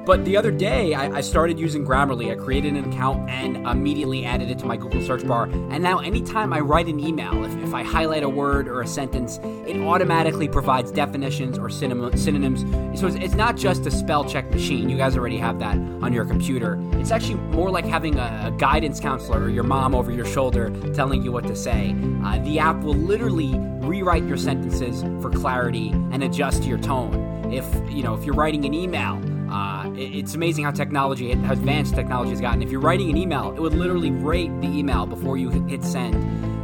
But 0.09 0.25
the 0.25 0.37
other 0.37 0.49
day, 0.49 0.95
I, 0.95 1.17
I, 1.17 1.21
started 1.21 1.59
using 1.59 1.85
Grammarly. 1.85 2.31
I 2.31 2.35
created 2.35 2.73
an 2.73 2.91
account 2.91 3.29
and 3.29 3.57
immediately 3.67 4.25
added 4.25 4.49
it 4.49 4.57
to 4.57 4.65
my 4.65 4.75
Google 4.75 5.05
search 5.05 5.23
bar. 5.27 5.43
And 5.43 5.83
now, 5.83 5.99
anytime 5.99 6.51
I 6.51 6.61
write 6.61 6.87
an 6.87 6.99
email, 6.99 7.45
if, 7.45 7.55
if 7.57 7.75
I 7.75 7.83
highlight 7.83 8.23
a 8.23 8.29
word 8.29 8.67
or 8.67 8.81
a 8.81 8.87
sentence, 8.87 9.39
it 9.67 9.79
automatically 9.79 10.47
provides 10.47 10.91
definitions 10.91 11.59
or 11.59 11.69
synonyms. 11.69 12.61
So 12.99 13.05
it's, 13.05 13.17
it's, 13.17 13.35
not 13.35 13.55
just 13.55 13.85
a 13.85 13.91
spell 13.91 14.25
check 14.25 14.49
machine. 14.49 14.89
You 14.89 14.97
guys 14.97 15.15
already 15.15 15.37
have 15.37 15.59
that 15.59 15.75
on 15.75 16.11
your 16.11 16.25
computer. 16.25 16.79
It's 16.93 17.11
actually 17.11 17.35
more 17.35 17.69
like 17.69 17.85
having 17.85 18.17
a, 18.17 18.45
a 18.47 18.51
guidance 18.57 18.99
counselor 18.99 19.43
or 19.43 19.49
your 19.49 19.63
mom 19.63 19.93
over 19.93 20.11
your 20.11 20.25
shoulder 20.25 20.71
telling 20.95 21.21
you 21.21 21.31
what 21.31 21.45
to 21.45 21.55
say. 21.55 21.95
Uh, 22.23 22.39
the 22.39 22.57
app 22.57 22.81
will 22.81 22.95
literally 22.95 23.53
rewrite 23.87 24.23
your 24.23 24.37
sentences 24.37 25.03
for 25.21 25.29
clarity 25.29 25.89
and 26.11 26.23
adjust 26.23 26.63
your 26.63 26.79
tone. 26.79 27.53
If 27.53 27.63
you 27.91 28.01
know 28.01 28.15
if 28.15 28.25
you're 28.25 28.33
writing 28.33 28.65
an 28.65 28.73
email 28.73 29.21
uh, 29.51 29.91
it's 29.95 30.35
amazing 30.35 30.63
how 30.63 30.71
technology, 30.71 31.31
how 31.33 31.53
advanced 31.53 31.95
technology 31.95 32.31
has 32.31 32.41
gotten. 32.41 32.61
If 32.61 32.71
you're 32.71 32.81
writing 32.81 33.09
an 33.09 33.17
email, 33.17 33.53
it 33.55 33.59
would 33.59 33.73
literally 33.73 34.11
rate 34.11 34.51
the 34.61 34.67
email 34.67 35.05
before 35.05 35.37
you 35.37 35.49
hit 35.49 35.83
send 35.83 36.15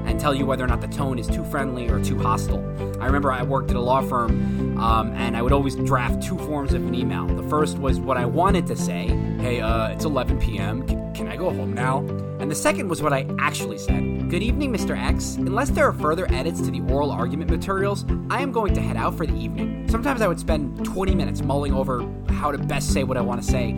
and 0.08 0.20
tell 0.20 0.36
you 0.36 0.46
whether 0.46 0.64
or 0.64 0.68
not 0.68 0.82
the 0.82 0.88
tone 0.88 1.18
is 1.18 1.28
too 1.28 1.44
friendly 1.46 1.90
or 1.90 2.04
too 2.04 2.18
hostile. 2.18 2.60
I 3.02 3.06
remember 3.06 3.32
I 3.32 3.44
worked 3.44 3.72
at 3.72 3.76
a 3.76 3.82
law 3.82 4.02
firm 4.02 4.78
um, 4.78 5.14
and 5.14 5.36
I 5.36 5.42
would 5.42 5.52
always 5.52 5.76
draft 5.76 6.24
two 6.24 6.38
forms 6.38 6.74
of 6.74 6.86
an 6.86 6.94
email. 6.94 7.26
The 7.28 7.48
first 7.50 7.78
was 7.78 8.00
what 8.00 8.18
I 8.18 8.26
wanted 8.26 8.68
to 8.68 8.76
say 8.76 9.08
Hey, 9.40 9.62
uh, 9.62 9.90
it's 9.90 10.06
11 10.06 10.40
p.m. 10.40 10.88
Can 11.14 11.28
I 11.28 11.36
go 11.36 11.52
home 11.52 11.74
now? 11.74 12.04
And 12.46 12.52
the 12.52 12.56
second 12.56 12.90
was 12.90 13.02
what 13.02 13.12
I 13.12 13.26
actually 13.40 13.80
said 13.80 14.30
Good 14.30 14.44
evening, 14.44 14.72
Mr. 14.72 14.96
X. 14.96 15.34
Unless 15.38 15.72
there 15.72 15.88
are 15.88 15.94
further 15.94 16.32
edits 16.32 16.62
to 16.62 16.70
the 16.70 16.80
oral 16.82 17.10
argument 17.10 17.50
materials, 17.50 18.06
I 18.30 18.44
am 18.44 18.52
going 18.52 18.76
to 18.76 18.82
head 18.82 18.98
out 18.98 19.18
for 19.18 19.26
the 19.26 19.34
evening. 19.34 19.88
Sometimes 19.90 20.22
I 20.22 20.28
would 20.28 20.40
spend 20.40 20.86
20 20.86 21.16
minutes 21.16 21.42
mulling 21.42 21.74
over 21.74 22.08
how 22.30 22.52
to 22.52 22.60
best 22.60 22.94
say 22.94 23.04
what 23.04 23.18
I 23.18 23.22
want 23.22 23.42
to 23.42 23.52
say. 23.52 23.72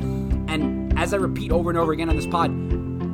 And 0.50 1.00
as 1.00 1.13
I 1.13 1.18
repeat 1.18 1.50
over 1.50 1.70
and 1.70 1.80
over 1.80 1.94
again 1.94 2.10
on 2.10 2.18
this 2.18 2.28
pod, 2.28 2.52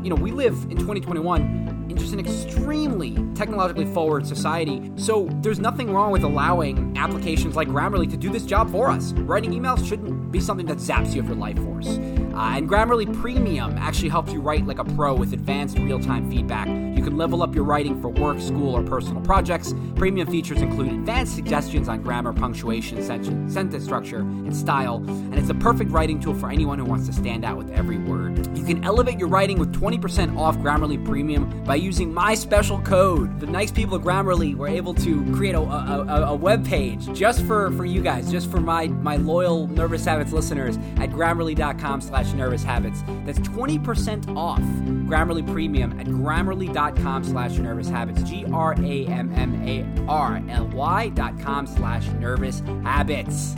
you 0.04 0.10
know, 0.10 0.16
we 0.16 0.32
live 0.32 0.56
in 0.72 0.78
2021 0.78 1.86
in 1.88 1.98
just 1.98 2.14
an 2.14 2.20
extremely 2.20 3.16
technologically 3.36 3.86
forward 3.86 4.26
society. 4.26 4.92
So 4.96 5.28
there's 5.42 5.60
nothing 5.60 5.94
wrong 5.94 6.12
with 6.12 6.24
allowing 6.24 6.98
applications 6.98 7.56
like 7.56 7.68
Grammarly 7.68 8.10
to 8.10 8.18
do 8.18 8.32
this 8.32 8.48
job 8.48 8.72
for 8.72 8.90
us. 8.90 9.14
Writing 9.14 9.52
emails 9.52 9.88
shouldn't 9.88 10.32
be 10.32 10.40
something 10.40 10.66
that 10.66 10.78
zaps 10.78 11.14
you 11.14 11.22
of 11.22 11.28
your 11.28 11.38
life 11.38 11.58
force. 11.58 12.00
Uh, 12.34 12.54
and 12.58 12.68
Grammarly 12.68 13.12
Premium 13.22 13.78
actually 13.78 14.10
helps 14.10 14.34
you 14.34 14.42
write 14.42 14.66
like 14.66 14.80
a 14.80 14.84
pro 14.84 15.14
with 15.14 15.34
advanced 15.34 15.78
real 15.78 16.00
time 16.00 16.30
feedback. 16.30 16.68
You 16.68 17.04
can 17.04 17.18
level 17.18 17.44
up 17.44 17.54
your 17.54 17.64
writing 17.64 18.02
for 18.02 18.10
work, 18.10 18.40
school, 18.40 18.76
or 18.76 18.84
personal 18.84 19.22
projects. 19.22 19.74
Premium 19.96 20.28
features 20.28 20.62
include 20.62 20.92
advanced 20.92 21.36
suggestions 21.36 21.90
on 21.90 22.02
grammar, 22.02 22.34
punctuation, 22.34 23.04
sentence 23.04 23.84
structure, 23.84 24.20
and 24.20 24.56
style. 24.56 25.04
And 25.08 25.36
it's 25.36 25.50
a 25.50 25.56
perfect 25.56 25.92
writing 25.92 26.20
tool 26.20 26.34
for 26.34 26.50
anyone 26.50 26.80
who 26.80 26.86
wants 26.86 27.08
to 27.08 27.14
stand 27.14 27.44
out 27.44 27.58
with 27.58 27.70
every 27.72 27.98
word. 27.98 28.58
You 28.58 28.64
can 28.64 28.84
elevate 28.84 29.20
your 29.20 29.28
writing 29.28 29.60
with 29.60 29.74
20% 29.74 30.38
off 30.38 30.58
Grammarly 30.60 31.04
Premium 31.04 31.64
by 31.66 31.76
using 31.76 32.14
my 32.14 32.36
special 32.36 32.80
code. 32.82 33.40
The 33.40 33.48
nice 33.48 33.72
people 33.72 33.98
at 33.98 34.04
Grammarly 34.04 34.56
were 34.56 34.68
able 34.68 34.94
to 34.96 35.24
create 35.36 35.56
a, 35.56 35.60
a, 35.62 36.06
a, 36.08 36.22
a 36.28 36.36
web 36.36 36.66
page 36.66 37.12
just 37.14 37.44
for, 37.46 37.72
for 37.72 37.86
you 37.86 38.02
guys, 38.02 38.32
just 38.32 38.50
for 38.50 38.62
my, 38.62 38.88
my 38.88 39.18
loyal 39.18 39.68
Nervous 39.68 40.06
Habits 40.06 40.32
listeners 40.32 40.78
at 40.98 41.10
grammarly.com 41.10 42.02
slash 42.02 42.23
slash 42.24 42.34
nervous 42.34 42.64
habits. 42.64 43.04
That's 43.26 43.40
20% 43.40 44.36
off 44.36 44.60
Grammarly 44.60 45.46
Premium 45.52 46.00
at 46.00 46.08
grammarly.com 46.08 47.24
slash 47.24 47.58
nervous 47.58 47.90
habits. 47.90 48.24
G 48.24 48.46
R 48.52 48.74
A 48.80 49.06
M 49.08 49.34
M 49.34 49.68
A 49.68 49.86
R 50.08 50.42
L 50.50 50.68
Y 50.68 51.10
dot 51.10 51.40
com 51.40 51.68
slash 51.68 52.08
nervous 52.14 52.60
habits. 52.84 53.56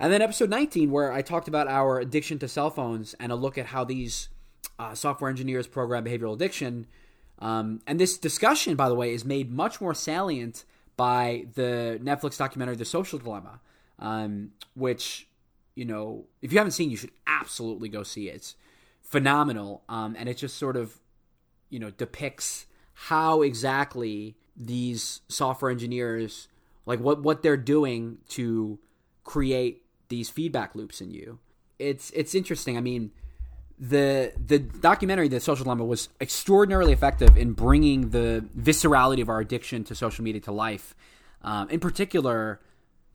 And 0.00 0.12
then 0.12 0.22
episode 0.22 0.50
19, 0.50 0.90
where 0.90 1.12
I 1.12 1.22
talked 1.22 1.48
about 1.48 1.66
our 1.66 1.98
addiction 1.98 2.38
to 2.40 2.48
cell 2.48 2.70
phones 2.70 3.14
and 3.14 3.32
a 3.32 3.36
look 3.36 3.56
at 3.56 3.66
how 3.66 3.84
these 3.84 4.28
uh, 4.78 4.94
software 4.94 5.30
engineers 5.30 5.66
program 5.66 6.04
behavioral 6.04 6.34
addiction. 6.34 6.86
Um, 7.38 7.80
and 7.86 7.98
this 7.98 8.18
discussion, 8.18 8.76
by 8.76 8.88
the 8.88 8.94
way, 8.94 9.12
is 9.14 9.24
made 9.24 9.50
much 9.50 9.80
more 9.80 9.94
salient 9.94 10.64
by 10.96 11.46
the 11.54 11.98
Netflix 12.02 12.36
documentary 12.36 12.76
The 12.76 12.84
Social 12.84 13.18
Dilemma, 13.18 13.60
um, 13.98 14.52
which 14.74 15.26
you 15.74 15.84
know, 15.84 16.26
if 16.42 16.52
you 16.52 16.58
haven't 16.58 16.72
seen, 16.72 16.90
you 16.90 16.96
should 16.96 17.12
absolutely 17.26 17.88
go 17.88 18.02
see 18.02 18.28
it. 18.28 18.36
It's 18.36 18.56
phenomenal, 19.02 19.82
um, 19.88 20.16
and 20.18 20.28
it 20.28 20.36
just 20.36 20.56
sort 20.56 20.76
of, 20.76 20.98
you 21.70 21.78
know, 21.78 21.90
depicts 21.90 22.66
how 22.94 23.42
exactly 23.42 24.36
these 24.56 25.20
software 25.28 25.70
engineers, 25.70 26.48
like 26.86 27.00
what 27.00 27.22
what 27.22 27.42
they're 27.42 27.56
doing 27.56 28.18
to 28.30 28.78
create 29.24 29.82
these 30.08 30.30
feedback 30.30 30.74
loops 30.74 31.00
in 31.00 31.10
you. 31.10 31.38
It's 31.78 32.10
it's 32.10 32.34
interesting. 32.34 32.76
I 32.76 32.80
mean, 32.80 33.10
the 33.78 34.32
the 34.36 34.60
documentary, 34.60 35.28
The 35.28 35.40
Social 35.40 35.64
Dilemma, 35.64 35.84
was 35.84 36.08
extraordinarily 36.20 36.92
effective 36.92 37.36
in 37.36 37.52
bringing 37.52 38.10
the 38.10 38.44
viscerality 38.56 39.20
of 39.20 39.28
our 39.28 39.40
addiction 39.40 39.82
to 39.84 39.94
social 39.94 40.22
media 40.22 40.40
to 40.42 40.52
life. 40.52 40.94
Um, 41.42 41.68
in 41.68 41.80
particular, 41.80 42.60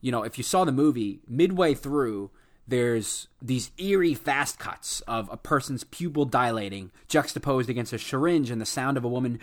you 0.00 0.12
know, 0.12 0.22
if 0.22 0.38
you 0.38 0.44
saw 0.44 0.64
the 0.64 0.72
movie 0.72 1.20
midway 1.26 1.74
through, 1.74 2.30
there's 2.70 3.28
these 3.42 3.72
eerie 3.78 4.14
fast 4.14 4.58
cuts 4.58 5.00
of 5.02 5.28
a 5.30 5.36
person's 5.36 5.84
pupil 5.84 6.24
dilating, 6.24 6.90
juxtaposed 7.08 7.68
against 7.68 7.92
a 7.92 7.98
syringe 7.98 8.50
and 8.50 8.60
the 8.60 8.66
sound 8.66 8.96
of 8.96 9.04
a 9.04 9.08
woman 9.08 9.38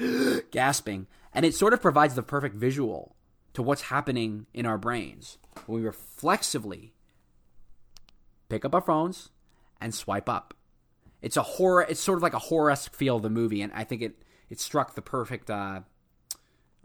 gasping. 0.52 1.08
And 1.34 1.46
it 1.46 1.54
sort 1.54 1.74
of 1.74 1.82
provides 1.82 2.16
the 2.16 2.24
perfect 2.24 2.56
visual 2.56 3.16
to 3.54 3.62
what's 3.62 3.84
happening 3.84 4.48
in 4.54 4.66
our 4.66 4.78
brains 4.78 5.38
when 5.66 5.82
we 5.82 5.86
reflexively 5.86 6.94
pick 8.50 8.64
up 8.64 8.74
our 8.74 8.82
phones 8.82 9.30
and 9.82 9.94
swipe 9.94 10.30
up. 10.30 10.54
It's 11.22 11.38
a 11.38 11.44
horror. 11.44 11.86
It's 11.88 12.00
sort 12.00 12.18
of 12.18 12.24
like 12.24 12.34
a 12.34 12.40
horror-esque 12.40 12.94
feel 12.94 13.18
of 13.18 13.24
the 13.24 13.30
movie, 13.30 13.62
and 13.62 13.74
I 13.74 13.84
think 13.84 14.02
it 14.02 14.24
it 14.50 14.60
struck 14.60 14.96
the 14.96 15.02
perfect 15.02 15.50
uh, 15.50 15.82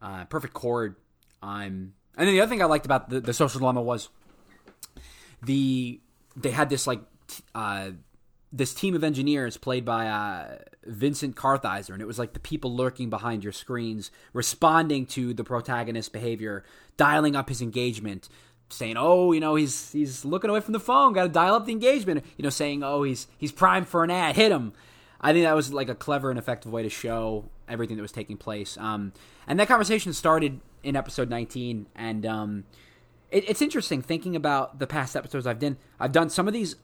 uh, 0.00 0.24
perfect 0.24 0.54
chord. 0.54 0.96
Um, 1.42 1.92
and 2.16 2.26
then 2.26 2.34
the 2.34 2.40
other 2.40 2.50
thing 2.50 2.62
I 2.62 2.66
liked 2.66 2.86
about 2.86 3.10
the, 3.10 3.20
the 3.20 3.32
social 3.32 3.60
dilemma 3.60 3.82
was 3.82 4.08
the 5.42 6.00
they 6.36 6.50
had 6.50 6.70
this 6.70 6.86
like 6.86 7.00
t- 7.28 7.42
uh, 7.54 7.90
this 8.52 8.74
team 8.74 8.94
of 8.94 9.02
engineers 9.02 9.56
played 9.56 9.84
by 9.84 10.06
uh, 10.06 10.58
Vincent 10.84 11.36
Kartheiser, 11.36 11.90
and 11.90 12.02
it 12.02 12.06
was 12.06 12.18
like 12.18 12.34
the 12.34 12.40
people 12.40 12.74
lurking 12.74 13.08
behind 13.08 13.42
your 13.42 13.52
screens, 13.52 14.10
responding 14.32 15.06
to 15.06 15.32
the 15.32 15.44
protagonist's 15.44 16.10
behavior, 16.10 16.64
dialing 16.96 17.34
up 17.34 17.48
his 17.48 17.62
engagement, 17.62 18.28
saying, 18.68 18.96
"Oh, 18.98 19.32
you 19.32 19.40
know, 19.40 19.54
he's 19.54 19.92
he's 19.92 20.24
looking 20.24 20.50
away 20.50 20.60
from 20.60 20.72
the 20.72 20.80
phone. 20.80 21.12
Got 21.14 21.24
to 21.24 21.28
dial 21.30 21.54
up 21.54 21.66
the 21.66 21.72
engagement." 21.72 22.24
You 22.36 22.42
know, 22.42 22.50
saying, 22.50 22.82
"Oh, 22.82 23.02
he's 23.02 23.26
he's 23.38 23.52
primed 23.52 23.88
for 23.88 24.04
an 24.04 24.10
ad. 24.10 24.36
Hit 24.36 24.52
him." 24.52 24.72
I 25.20 25.32
think 25.32 25.44
that 25.44 25.54
was 25.54 25.72
like 25.72 25.88
a 25.88 25.94
clever 25.94 26.30
and 26.30 26.38
effective 26.38 26.72
way 26.72 26.82
to 26.82 26.90
show 26.90 27.44
everything 27.68 27.96
that 27.96 28.02
was 28.02 28.12
taking 28.12 28.36
place. 28.36 28.76
Um, 28.76 29.12
and 29.46 29.58
that 29.60 29.68
conversation 29.68 30.12
started 30.12 30.60
in 30.82 30.96
episode 30.96 31.30
19, 31.30 31.86
and 31.94 32.26
um, 32.26 32.64
it, 33.32 33.48
it's 33.48 33.62
interesting 33.62 34.02
thinking 34.02 34.36
about 34.36 34.78
the 34.78 34.86
past 34.86 35.16
episodes 35.16 35.46
I've 35.46 35.58
done. 35.58 35.78
I've 35.98 36.12
done 36.12 36.30
some 36.30 36.46
of 36.46 36.54
these 36.54 36.76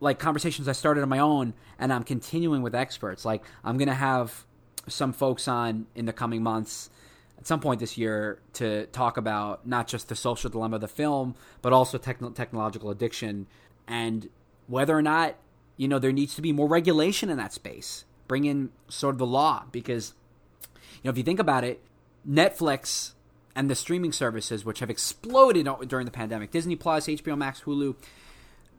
like 0.00 0.18
conversations 0.18 0.66
I 0.66 0.72
started 0.72 1.02
on 1.02 1.08
my 1.08 1.20
own, 1.20 1.54
and 1.78 1.92
I'm 1.92 2.02
continuing 2.02 2.62
with 2.62 2.74
experts. 2.74 3.24
Like 3.24 3.42
I'm 3.62 3.76
gonna 3.76 3.94
have 3.94 4.46
some 4.88 5.12
folks 5.12 5.46
on 5.46 5.86
in 5.94 6.06
the 6.06 6.12
coming 6.12 6.42
months 6.42 6.90
at 7.38 7.46
some 7.46 7.60
point 7.60 7.80
this 7.80 7.96
year 7.96 8.38
to 8.54 8.86
talk 8.86 9.16
about 9.16 9.66
not 9.66 9.86
just 9.86 10.08
the 10.08 10.16
social 10.16 10.50
dilemma 10.50 10.76
of 10.76 10.80
the 10.80 10.88
film, 10.88 11.34
but 11.62 11.72
also 11.72 11.98
techno- 11.98 12.30
technological 12.30 12.90
addiction 12.90 13.46
and 13.86 14.28
whether 14.66 14.96
or 14.96 15.02
not 15.02 15.36
you 15.76 15.88
know 15.88 15.98
there 15.98 16.12
needs 16.12 16.34
to 16.34 16.42
be 16.42 16.52
more 16.52 16.68
regulation 16.68 17.28
in 17.28 17.36
that 17.36 17.52
space. 17.52 18.04
Bring 18.26 18.46
in 18.46 18.70
sort 18.88 19.14
of 19.14 19.18
the 19.18 19.26
law 19.26 19.64
because 19.70 20.14
you 20.62 21.00
know 21.04 21.10
if 21.10 21.18
you 21.18 21.24
think 21.24 21.40
about 21.40 21.62
it, 21.62 21.82
Netflix 22.28 23.12
and 23.54 23.70
the 23.70 23.74
streaming 23.74 24.12
services 24.12 24.64
which 24.64 24.80
have 24.80 24.90
exploded 24.90 25.68
during 25.88 26.04
the 26.04 26.10
pandemic, 26.10 26.50
Disney 26.50 26.76
Plus, 26.76 27.06
HBO 27.06 27.36
Max, 27.36 27.62
Hulu, 27.62 27.94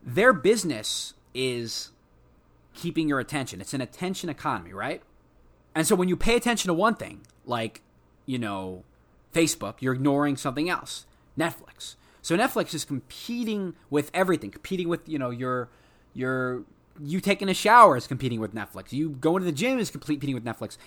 their 0.04 0.34
business 0.34 1.14
is 1.34 1.92
keeping 2.74 3.08
your 3.08 3.20
attention. 3.20 3.62
It's 3.62 3.74
an 3.74 3.82
attention 3.82 4.30
economy, 4.30 4.74
right? 4.74 5.02
And 5.74 5.88
so 5.88 5.96
when 5.96 6.10
you 6.10 6.16
pay 6.16 6.36
attention 6.36 6.68
to 6.70 6.74
one 6.74 6.96
thing, 6.96 7.22
like, 7.46 7.82
you 8.26 8.38
know, 8.38 8.84
Facebook, 9.34 9.76
you're 9.80 9.94
ignoring 9.94 10.38
something 10.38 10.70
else. 10.70 11.06
Netflix. 11.38 11.96
So 12.22 12.38
Netflix 12.38 12.74
is 12.74 12.86
competing 12.86 13.76
with 13.90 14.10
everything, 14.14 14.52
competing 14.52 14.88
with, 14.88 15.08
you 15.08 15.20
know, 15.20 15.30
your 15.30 15.70
your 16.14 16.64
you 17.00 17.20
taking 17.20 17.50
a 17.50 17.54
shower 17.54 17.98
is 17.98 18.08
competing 18.08 18.40
with 18.40 18.56
Netflix. 18.56 18.92
You 18.92 19.10
going 19.10 19.42
to 19.42 19.46
the 19.46 19.52
gym 19.52 19.80
is 19.80 19.92
competing 19.92 20.34
with 20.34 20.46
Netflix. 20.46 20.78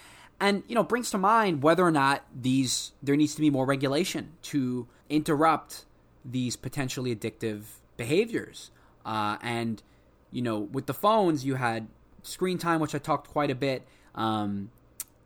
And, 0.41 0.63
you 0.69 0.75
know, 0.75 0.85
brings 0.85 1.11
to 1.11 1.19
mind 1.19 1.63
whether 1.63 1.83
or 1.83 1.91
not 1.91 2.25
these 2.35 2.93
there 3.03 3.17
needs 3.17 3.35
to 3.35 3.41
be 3.41 3.51
more 3.51 3.67
regulation 3.67 4.33
to 4.43 4.87
interrupt 5.09 5.85
these 6.25 6.57
potentially 6.57 7.15
addictive 7.15 7.63
behaviors. 7.97 8.71
Uh, 9.05 9.37
and 9.43 9.83
you 10.31 10.43
know, 10.43 10.59
with 10.59 10.87
the 10.87 10.95
phones, 10.95 11.45
you 11.45 11.55
had 11.55 11.89
screen 12.23 12.59
time, 12.59 12.81
which 12.81 12.95
I 12.95 12.99
talked 12.99 13.29
quite 13.29 13.51
a 13.51 13.55
bit, 13.55 13.87
um, 14.15 14.71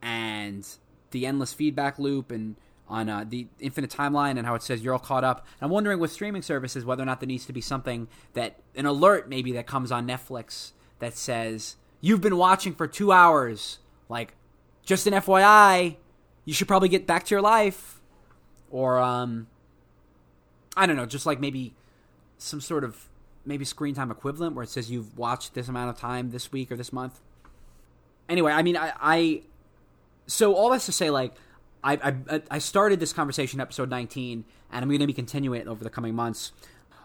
and 0.00 0.66
the 1.10 1.26
endless 1.26 1.52
feedback 1.52 1.98
loop, 1.98 2.30
and 2.30 2.56
on 2.88 3.08
uh, 3.08 3.24
the 3.28 3.46
infinite 3.58 3.90
timeline, 3.90 4.38
and 4.38 4.46
how 4.46 4.54
it 4.54 4.62
says 4.62 4.82
you're 4.82 4.92
all 4.92 5.00
caught 5.00 5.24
up. 5.24 5.46
And 5.60 5.66
I'm 5.66 5.70
wondering 5.70 5.98
with 5.98 6.12
streaming 6.12 6.42
services 6.42 6.84
whether 6.84 7.02
or 7.02 7.06
not 7.06 7.20
there 7.20 7.26
needs 7.26 7.46
to 7.46 7.52
be 7.52 7.60
something 7.60 8.08
that 8.34 8.60
an 8.76 8.86
alert 8.86 9.28
maybe 9.28 9.52
that 9.52 9.66
comes 9.66 9.90
on 9.90 10.06
Netflix 10.06 10.72
that 10.98 11.16
says 11.16 11.76
you've 12.00 12.20
been 12.20 12.36
watching 12.36 12.74
for 12.74 12.86
two 12.86 13.10
hours, 13.10 13.78
like 14.08 14.34
just 14.84 15.06
an 15.06 15.14
FYI, 15.14 15.96
you 16.44 16.54
should 16.54 16.68
probably 16.68 16.88
get 16.88 17.06
back 17.06 17.24
to 17.24 17.34
your 17.34 17.40
life, 17.40 18.00
or 18.70 18.98
um, 18.98 19.46
I 20.76 20.86
don't 20.86 20.96
know, 20.96 21.06
just 21.06 21.26
like 21.26 21.40
maybe 21.40 21.74
some 22.38 22.60
sort 22.60 22.84
of 22.84 23.08
maybe 23.44 23.64
screen 23.64 23.94
time 23.94 24.10
equivalent 24.10 24.54
where 24.54 24.62
it 24.62 24.68
says 24.68 24.90
you've 24.90 25.16
watched 25.18 25.54
this 25.54 25.68
amount 25.68 25.90
of 25.90 25.98
time 25.98 26.30
this 26.30 26.52
week 26.52 26.70
or 26.70 26.76
this 26.76 26.92
month. 26.92 27.20
Anyway, 28.28 28.52
I 28.52 28.62
mean, 28.62 28.76
I, 28.76 28.92
I 29.00 29.42
so 30.26 30.54
all 30.54 30.70
that's 30.70 30.86
to 30.86 30.92
say, 30.92 31.10
like, 31.10 31.34
I, 31.84 32.14
I, 32.30 32.42
I 32.50 32.58
started 32.58 33.00
this 33.00 33.12
conversation 33.12 33.60
episode 33.60 33.90
19, 33.90 34.44
and 34.70 34.82
I'm 34.82 34.88
going 34.88 35.00
to 35.00 35.06
be 35.06 35.12
continuing 35.12 35.60
it 35.60 35.66
over 35.66 35.82
the 35.82 35.90
coming 35.90 36.14
months. 36.14 36.52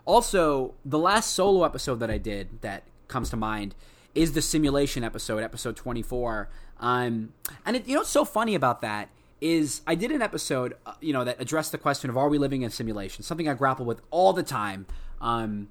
Also, 0.06 0.76
the 0.86 1.00
last 1.00 1.34
solo 1.34 1.66
episode 1.66 2.00
that 2.00 2.10
I 2.10 2.18
did 2.18 2.62
that 2.62 2.84
comes 3.08 3.30
to 3.32 3.36
mind 3.36 3.76
is 4.18 4.34
the 4.34 4.42
simulation 4.42 5.04
episode, 5.04 5.44
episode 5.44 5.76
24. 5.76 6.50
Um, 6.80 7.34
and 7.66 7.76
it, 7.76 7.88
you 7.88 7.94
know 7.94 8.00
what's 8.02 8.10
so 8.10 8.26
funny 8.26 8.56
about 8.56 8.82
that 8.82 9.10
is 9.40 9.82
I 9.86 9.94
did 9.94 10.12
an 10.12 10.24
episode, 10.24 10.76
uh, 10.88 10.94
you 11.00 11.14
know, 11.14 11.24
that 11.24 11.40
addressed 11.40 11.72
the 11.72 11.78
question 11.78 12.10
of 12.10 12.18
are 12.18 12.28
we 12.28 12.40
living 12.40 12.64
in 12.64 12.72
simulation? 12.72 13.24
Something 13.24 13.48
I 13.48 13.54
grapple 13.54 13.86
with 13.86 14.02
all 14.10 14.34
the 14.34 14.42
time. 14.42 14.88
Um, 15.22 15.70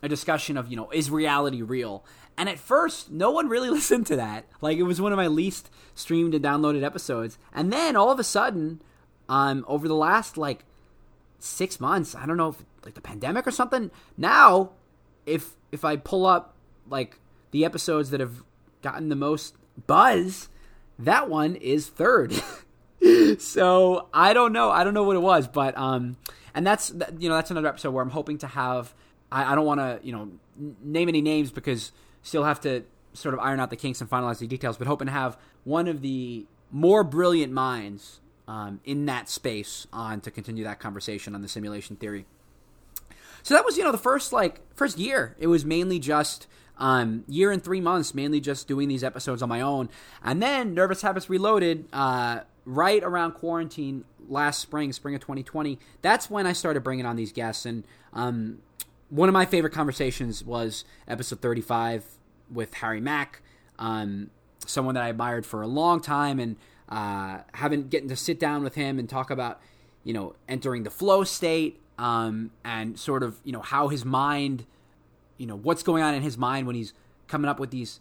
a 0.00 0.08
discussion 0.08 0.56
of 0.56 0.68
you 0.68 0.76
know 0.76 0.88
is 0.90 1.10
reality 1.10 1.60
real 1.60 2.04
and 2.36 2.48
at 2.48 2.56
first 2.56 3.10
no 3.10 3.32
one 3.32 3.48
really 3.48 3.68
listened 3.78 4.06
to 4.06 4.14
that 4.14 4.44
like 4.60 4.78
it 4.78 4.84
was 4.84 5.00
one 5.00 5.12
of 5.12 5.16
my 5.16 5.26
least 5.26 5.70
streamed 5.92 6.34
and 6.34 6.44
downloaded 6.44 6.84
episodes 6.84 7.36
and 7.52 7.72
then 7.72 7.96
all 7.96 8.12
of 8.12 8.20
a 8.20 8.24
sudden 8.24 8.80
um 9.28 9.64
over 9.66 9.88
the 9.88 9.96
last 9.96 10.36
like 10.36 10.64
six 11.40 11.80
months 11.80 12.14
i 12.14 12.24
don't 12.26 12.36
know 12.36 12.50
if 12.50 12.64
like 12.84 12.94
the 12.94 13.00
pandemic 13.00 13.44
or 13.44 13.50
something 13.50 13.90
now 14.16 14.70
if 15.26 15.56
if 15.72 15.84
i 15.84 15.96
pull 15.96 16.24
up 16.26 16.54
like 16.88 17.18
the 17.50 17.64
episodes 17.64 18.10
that 18.10 18.20
have 18.20 18.42
gotten 18.82 19.08
the 19.08 19.16
most 19.16 19.56
buzz 19.86 20.48
that 20.98 21.28
one 21.28 21.54
is 21.56 21.86
third 21.86 22.32
so 23.38 24.08
i 24.12 24.32
don't 24.32 24.52
know 24.52 24.70
i 24.70 24.84
don't 24.84 24.94
know 24.94 25.04
what 25.04 25.16
it 25.16 25.22
was 25.22 25.46
but 25.46 25.76
um 25.78 26.16
and 26.54 26.66
that's 26.66 26.92
you 27.18 27.28
know 27.28 27.34
that's 27.34 27.50
another 27.50 27.68
episode 27.68 27.90
where 27.90 28.02
i'm 28.02 28.10
hoping 28.10 28.38
to 28.38 28.46
have 28.46 28.94
I, 29.30 29.52
I 29.52 29.54
don't 29.54 29.66
want 29.66 29.80
to, 29.80 30.00
you 30.02 30.12
know, 30.12 30.30
name 30.82 31.08
any 31.08 31.20
names 31.20 31.50
because 31.50 31.92
still 32.22 32.44
have 32.44 32.60
to 32.62 32.84
sort 33.12 33.34
of 33.34 33.40
iron 33.40 33.60
out 33.60 33.70
the 33.70 33.76
kinks 33.76 34.00
and 34.00 34.08
finalize 34.08 34.38
the 34.38 34.46
details, 34.46 34.76
but 34.76 34.86
hoping 34.86 35.06
to 35.06 35.12
have 35.12 35.36
one 35.64 35.88
of 35.88 36.02
the 36.02 36.46
more 36.70 37.04
brilliant 37.04 37.52
minds 37.52 38.20
um, 38.46 38.80
in 38.84 39.06
that 39.06 39.28
space 39.28 39.86
on 39.92 40.20
to 40.22 40.30
continue 40.30 40.64
that 40.64 40.80
conversation 40.80 41.34
on 41.34 41.42
the 41.42 41.48
simulation 41.48 41.96
theory. 41.96 42.26
So 43.42 43.54
that 43.54 43.64
was, 43.64 43.76
you 43.76 43.84
know, 43.84 43.92
the 43.92 43.98
first 43.98 44.32
like 44.32 44.60
first 44.74 44.98
year. 44.98 45.36
It 45.38 45.46
was 45.46 45.64
mainly 45.64 45.98
just 45.98 46.46
um, 46.78 47.24
year 47.28 47.50
and 47.50 47.62
three 47.62 47.80
months, 47.80 48.14
mainly 48.14 48.40
just 48.40 48.68
doing 48.68 48.88
these 48.88 49.04
episodes 49.04 49.42
on 49.42 49.48
my 49.48 49.60
own, 49.60 49.88
and 50.22 50.42
then 50.42 50.74
Nervous 50.74 51.02
Habits 51.02 51.28
Reloaded. 51.28 51.86
Uh, 51.92 52.40
right 52.68 53.02
around 53.02 53.32
quarantine 53.32 54.04
last 54.28 54.60
spring, 54.60 54.92
spring 54.92 55.14
of 55.14 55.22
2020, 55.22 55.78
that's 56.02 56.28
when 56.28 56.46
I 56.46 56.52
started 56.52 56.84
bringing 56.84 57.06
on 57.06 57.16
these 57.16 57.32
guests. 57.32 57.64
And 57.64 57.82
um, 58.12 58.58
one 59.08 59.28
of 59.28 59.32
my 59.32 59.46
favorite 59.46 59.72
conversations 59.72 60.44
was 60.44 60.84
episode 61.08 61.40
35 61.40 62.04
with 62.52 62.74
Harry 62.74 63.00
Mack, 63.00 63.40
um, 63.78 64.30
someone 64.66 64.94
that 64.94 65.04
I 65.04 65.08
admired 65.08 65.46
for 65.46 65.62
a 65.62 65.66
long 65.66 66.00
time, 66.00 66.38
and 66.38 66.56
uh, 66.90 67.38
having 67.54 67.88
getting 67.88 68.10
to 68.10 68.16
sit 68.16 68.38
down 68.38 68.62
with 68.62 68.74
him 68.74 68.98
and 68.98 69.08
talk 69.08 69.30
about, 69.30 69.60
you 70.04 70.12
know, 70.12 70.34
entering 70.46 70.82
the 70.82 70.90
flow 70.90 71.24
state 71.24 71.80
um, 71.98 72.50
and 72.64 72.98
sort 72.98 73.22
of, 73.22 73.40
you 73.44 73.52
know, 73.52 73.62
how 73.62 73.88
his 73.88 74.04
mind, 74.04 74.66
you 75.38 75.46
know, 75.46 75.56
what's 75.56 75.82
going 75.82 76.02
on 76.02 76.14
in 76.14 76.22
his 76.22 76.36
mind 76.36 76.66
when 76.66 76.76
he's 76.76 76.92
coming 77.26 77.48
up 77.48 77.58
with 77.58 77.70
these 77.70 78.00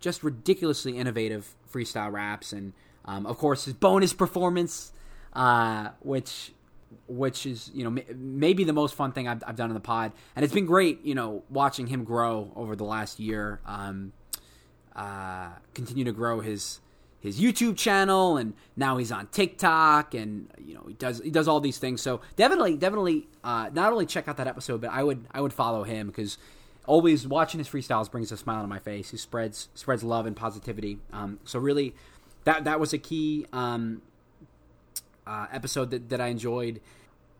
just 0.00 0.22
ridiculously 0.22 0.96
innovative 0.96 1.54
freestyle 1.72 2.12
raps, 2.12 2.52
and 2.52 2.72
um, 3.04 3.26
of 3.26 3.38
course 3.38 3.64
his 3.64 3.74
bonus 3.74 4.12
performance, 4.12 4.92
uh, 5.32 5.90
which 6.00 6.52
which 7.08 7.46
is 7.46 7.70
you 7.74 7.84
know 7.84 8.02
maybe 8.14 8.64
the 8.64 8.72
most 8.72 8.94
fun 8.94 9.12
thing 9.12 9.28
I've, 9.28 9.42
I've, 9.46 9.56
done 9.56 9.70
in 9.70 9.74
the 9.74 9.80
pod, 9.80 10.12
and 10.34 10.44
it's 10.44 10.54
been 10.54 10.66
great 10.66 11.04
you 11.04 11.14
know 11.14 11.42
watching 11.50 11.86
him 11.88 12.04
grow 12.04 12.52
over 12.56 12.76
the 12.76 12.84
last 12.84 13.18
year. 13.20 13.60
Um, 13.66 14.12
uh, 14.94 15.50
continue 15.74 16.04
to 16.04 16.12
grow 16.12 16.40
his 16.40 16.80
his 17.20 17.40
YouTube 17.40 17.76
channel, 17.76 18.36
and 18.36 18.54
now 18.76 18.96
he's 18.96 19.10
on 19.10 19.26
TikTok, 19.26 20.14
and 20.14 20.48
you 20.58 20.74
know 20.74 20.84
he 20.86 20.94
does 20.94 21.20
he 21.20 21.30
does 21.30 21.48
all 21.48 21.60
these 21.60 21.78
things. 21.78 22.00
So 22.00 22.20
definitely, 22.36 22.76
definitely, 22.76 23.28
uh, 23.42 23.70
not 23.72 23.92
only 23.92 24.06
check 24.06 24.28
out 24.28 24.36
that 24.36 24.46
episode, 24.46 24.80
but 24.80 24.90
I 24.90 25.02
would 25.02 25.26
I 25.32 25.40
would 25.40 25.52
follow 25.52 25.82
him 25.82 26.06
because 26.06 26.38
always 26.86 27.26
watching 27.26 27.58
his 27.58 27.68
freestyles 27.68 28.10
brings 28.10 28.32
a 28.32 28.36
smile 28.36 28.62
on 28.62 28.68
my 28.68 28.78
face. 28.78 29.10
He 29.10 29.16
spreads 29.16 29.68
spreads 29.74 30.02
love 30.02 30.26
and 30.26 30.36
positivity. 30.36 30.98
Um, 31.12 31.38
so 31.44 31.58
really, 31.58 31.94
that 32.44 32.64
that 32.64 32.80
was 32.80 32.92
a 32.92 32.98
key 32.98 33.46
um, 33.52 34.02
uh, 35.26 35.46
episode 35.52 35.90
that, 35.90 36.08
that 36.08 36.20
I 36.20 36.28
enjoyed. 36.28 36.80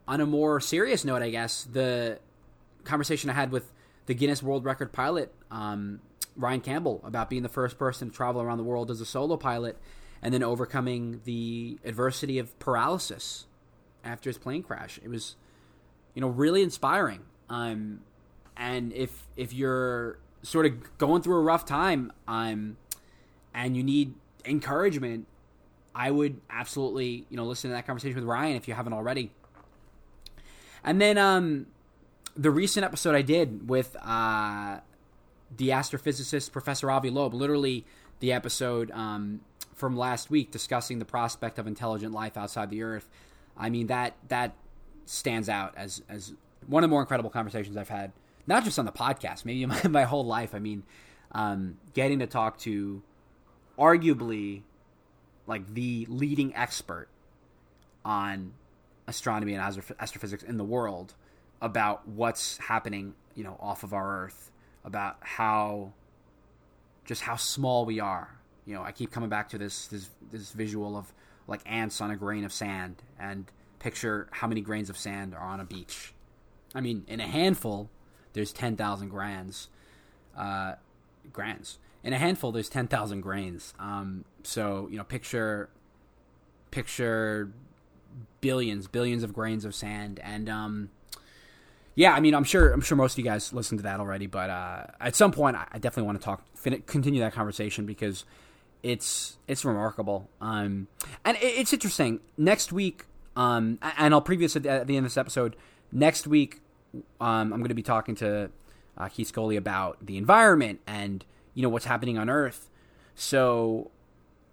On 0.08 0.20
a 0.20 0.26
more 0.26 0.60
serious 0.60 1.04
note, 1.04 1.22
I 1.22 1.30
guess, 1.30 1.64
the 1.64 2.20
conversation 2.84 3.28
I 3.28 3.32
had 3.32 3.50
with 3.50 3.72
the 4.06 4.14
Guinness 4.14 4.40
World 4.40 4.64
Record 4.64 4.92
pilot, 4.92 5.32
um, 5.50 6.00
Ryan 6.36 6.60
Campbell, 6.60 7.00
about 7.04 7.28
being 7.28 7.42
the 7.42 7.48
first 7.48 7.76
person 7.76 8.10
to 8.10 8.14
travel 8.16 8.40
around 8.40 8.58
the 8.58 8.64
world 8.64 8.90
as 8.90 9.00
a 9.00 9.06
solo 9.06 9.36
pilot 9.36 9.76
and 10.22 10.32
then 10.32 10.42
overcoming 10.42 11.20
the 11.24 11.78
adversity 11.84 12.38
of 12.38 12.56
paralysis 12.58 13.46
after 14.04 14.30
his 14.30 14.38
plane 14.38 14.62
crash. 14.62 15.00
It 15.02 15.08
was, 15.08 15.34
you 16.14 16.20
know, 16.20 16.28
really 16.28 16.62
inspiring. 16.62 17.22
Um, 17.50 18.00
and 18.56 18.92
if 18.92 19.26
if 19.36 19.52
you're 19.52 20.18
sort 20.42 20.66
of 20.66 20.98
going 20.98 21.22
through 21.22 21.36
a 21.36 21.42
rough 21.42 21.64
time, 21.64 22.12
um, 22.28 22.76
and 23.54 23.76
you 23.76 23.82
need 23.82 24.14
encouragement, 24.44 25.26
I 25.94 26.10
would 26.10 26.40
absolutely, 26.50 27.26
you 27.30 27.36
know, 27.36 27.44
listen 27.44 27.70
to 27.70 27.76
that 27.76 27.86
conversation 27.86 28.16
with 28.16 28.24
Ryan 28.24 28.56
if 28.56 28.68
you 28.68 28.74
haven't 28.74 28.92
already. 28.92 29.32
And 30.84 31.00
then 31.00 31.18
um, 31.18 31.66
the 32.36 32.50
recent 32.50 32.84
episode 32.84 33.14
I 33.14 33.22
did 33.22 33.68
with 33.68 33.96
uh, 34.02 34.78
the 35.56 35.70
astrophysicist 35.70 36.52
Professor 36.52 36.90
Avi 36.90 37.10
Loeb, 37.10 37.34
literally 37.34 37.84
the 38.20 38.32
episode 38.32 38.90
um, 38.92 39.40
from 39.74 39.96
last 39.96 40.30
week 40.30 40.50
discussing 40.50 40.98
the 40.98 41.04
prospect 41.04 41.58
of 41.58 41.66
intelligent 41.66 42.12
life 42.12 42.36
outside 42.36 42.70
the 42.70 42.82
Earth. 42.82 43.08
I 43.56 43.70
mean 43.70 43.86
that 43.86 44.14
that 44.28 44.54
stands 45.06 45.48
out 45.48 45.74
as 45.76 46.02
as 46.08 46.34
one 46.66 46.82
of 46.84 46.88
the 46.88 46.92
more 46.92 47.00
incredible 47.00 47.30
conversations 47.30 47.76
I've 47.76 47.88
had, 47.88 48.12
not 48.46 48.64
just 48.64 48.78
on 48.78 48.84
the 48.84 48.92
podcast, 48.92 49.44
maybe 49.44 49.64
my, 49.66 49.80
my 49.88 50.04
whole 50.04 50.24
life. 50.24 50.54
I 50.54 50.58
mean, 50.58 50.84
um, 51.32 51.78
getting 51.94 52.20
to 52.20 52.26
talk 52.26 52.58
to 52.60 53.02
arguably 53.78 54.62
like 55.46 55.74
the 55.74 56.06
leading 56.08 56.54
expert 56.54 57.08
on 58.04 58.52
astronomy 59.06 59.54
and 59.54 59.62
astrophysics 60.00 60.42
in 60.42 60.56
the 60.56 60.64
world 60.64 61.14
about 61.60 62.06
what's 62.08 62.58
happening, 62.58 63.14
you 63.34 63.44
know, 63.44 63.56
off 63.60 63.82
of 63.82 63.92
our 63.92 64.24
Earth, 64.24 64.50
about 64.84 65.16
how 65.20 65.92
just 67.04 67.22
how 67.22 67.36
small 67.36 67.84
we 67.84 68.00
are. 68.00 68.36
You 68.64 68.74
know, 68.74 68.82
I 68.82 68.92
keep 68.92 69.12
coming 69.12 69.28
back 69.28 69.48
to 69.50 69.58
this 69.58 69.86
this 69.86 70.08
this 70.32 70.50
visual 70.50 70.96
of 70.96 71.12
like 71.46 71.60
ants 71.64 72.00
on 72.00 72.10
a 72.10 72.16
grain 72.16 72.44
of 72.44 72.52
sand 72.52 72.96
and 73.18 73.50
picture 73.78 74.28
how 74.32 74.48
many 74.48 74.60
grains 74.60 74.90
of 74.90 74.98
sand 74.98 75.34
are 75.34 75.46
on 75.46 75.60
a 75.60 75.64
beach. 75.64 76.12
I 76.74 76.80
mean, 76.80 77.04
in 77.06 77.20
a 77.20 77.26
handful, 77.26 77.88
there's 78.36 78.52
10,000 78.52 79.08
grains. 79.08 79.68
Uh, 80.36 80.74
grains. 81.32 81.78
In 82.04 82.12
a 82.12 82.18
handful, 82.18 82.52
there's 82.52 82.68
10,000 82.68 83.22
grains. 83.22 83.72
Um, 83.80 84.26
so, 84.44 84.88
you 84.90 84.98
know, 84.98 85.04
picture 85.04 85.70
picture 86.70 87.50
billions, 88.42 88.86
billions 88.86 89.22
of 89.22 89.32
grains 89.32 89.64
of 89.64 89.74
sand 89.74 90.20
and 90.22 90.48
um, 90.50 90.90
yeah, 91.94 92.12
I 92.12 92.20
mean, 92.20 92.34
I'm 92.34 92.44
sure 92.44 92.72
I'm 92.72 92.82
sure 92.82 92.94
most 92.94 93.14
of 93.14 93.18
you 93.18 93.24
guys 93.24 93.54
listened 93.54 93.78
to 93.78 93.84
that 93.84 94.00
already, 94.00 94.26
but 94.26 94.50
uh, 94.50 94.84
at 95.00 95.16
some 95.16 95.32
point, 95.32 95.56
I 95.56 95.78
definitely 95.78 96.02
want 96.02 96.20
to 96.20 96.24
talk, 96.24 96.44
fin- 96.54 96.82
continue 96.86 97.20
that 97.20 97.32
conversation 97.32 97.86
because 97.86 98.26
it's 98.82 99.38
it's 99.48 99.64
remarkable. 99.64 100.28
Um, 100.42 100.88
and 101.24 101.38
it, 101.38 101.44
it's 101.44 101.72
interesting. 101.72 102.20
Next 102.36 102.70
week, 102.70 103.06
um, 103.34 103.78
and 103.96 104.12
I'll 104.12 104.20
previous 104.20 104.52
the, 104.52 104.68
at 104.68 104.86
the 104.86 104.98
end 104.98 105.06
of 105.06 105.12
this 105.12 105.16
episode. 105.16 105.56
Next 105.90 106.26
week, 106.26 106.60
um, 107.20 107.52
I'm 107.52 107.58
going 107.58 107.68
to 107.68 107.74
be 107.74 107.82
talking 107.82 108.14
to 108.16 108.50
uh, 108.96 109.08
Keith 109.08 109.28
Scully 109.28 109.56
about 109.56 110.04
the 110.04 110.16
environment 110.16 110.80
and 110.86 111.24
you 111.54 111.62
know 111.62 111.68
what's 111.68 111.86
happening 111.86 112.18
on 112.18 112.28
Earth. 112.28 112.70
So, 113.14 113.90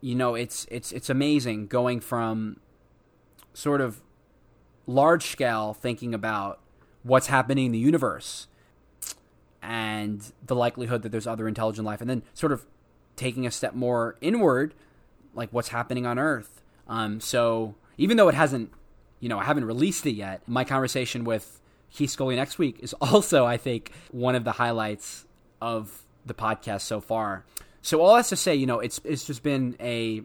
you 0.01 0.15
know, 0.15 0.35
it's 0.35 0.65
it's 0.71 0.91
it's 0.91 1.09
amazing 1.09 1.67
going 1.67 1.99
from 1.99 2.59
sort 3.53 3.81
of 3.81 4.01
large 4.87 5.27
scale 5.27 5.73
thinking 5.73 6.13
about 6.13 6.59
what's 7.03 7.27
happening 7.27 7.67
in 7.67 7.71
the 7.71 7.77
universe 7.77 8.47
and 9.61 10.33
the 10.45 10.55
likelihood 10.55 11.03
that 11.03 11.09
there's 11.09 11.27
other 11.27 11.47
intelligent 11.47 11.85
life, 11.85 12.01
and 12.01 12.09
then 12.09 12.23
sort 12.33 12.51
of 12.51 12.65
taking 13.15 13.45
a 13.45 13.51
step 13.51 13.73
more 13.73 14.17
inward, 14.21 14.73
like 15.33 15.49
what's 15.51 15.69
happening 15.69 16.05
on 16.05 16.17
Earth. 16.19 16.61
Um, 16.87 17.19
so 17.19 17.75
even 17.97 18.17
though 18.17 18.27
it 18.27 18.35
hasn't, 18.35 18.71
you 19.19 19.29
know, 19.29 19.39
I 19.39 19.43
haven't 19.43 19.65
released 19.65 20.05
it 20.05 20.13
yet, 20.13 20.41
my 20.47 20.63
conversation 20.63 21.23
with 21.23 21.61
Keith 21.93 22.09
Scully 22.09 22.35
next 22.35 22.57
week 22.57 22.79
is 22.79 22.93
also, 23.01 23.45
I 23.45 23.57
think, 23.57 23.91
one 24.11 24.35
of 24.35 24.43
the 24.43 24.53
highlights 24.53 25.25
of 25.61 26.03
the 26.25 26.33
podcast 26.33 26.81
so 26.81 26.99
far. 26.99 27.45
So 27.81 28.01
all 28.01 28.15
that's 28.15 28.29
to 28.29 28.35
say, 28.35 28.55
you 28.55 28.65
know, 28.65 28.79
it's 28.79 28.99
it's 29.03 29.25
just 29.25 29.43
been 29.43 29.75
a, 29.79 30.21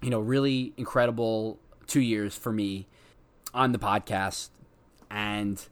you 0.00 0.10
know, 0.10 0.20
really 0.20 0.72
incredible 0.76 1.58
two 1.86 2.00
years 2.00 2.34
for 2.34 2.52
me 2.52 2.86
on 3.52 3.72
the 3.72 3.78
podcast, 3.78 4.48
and 5.10 5.62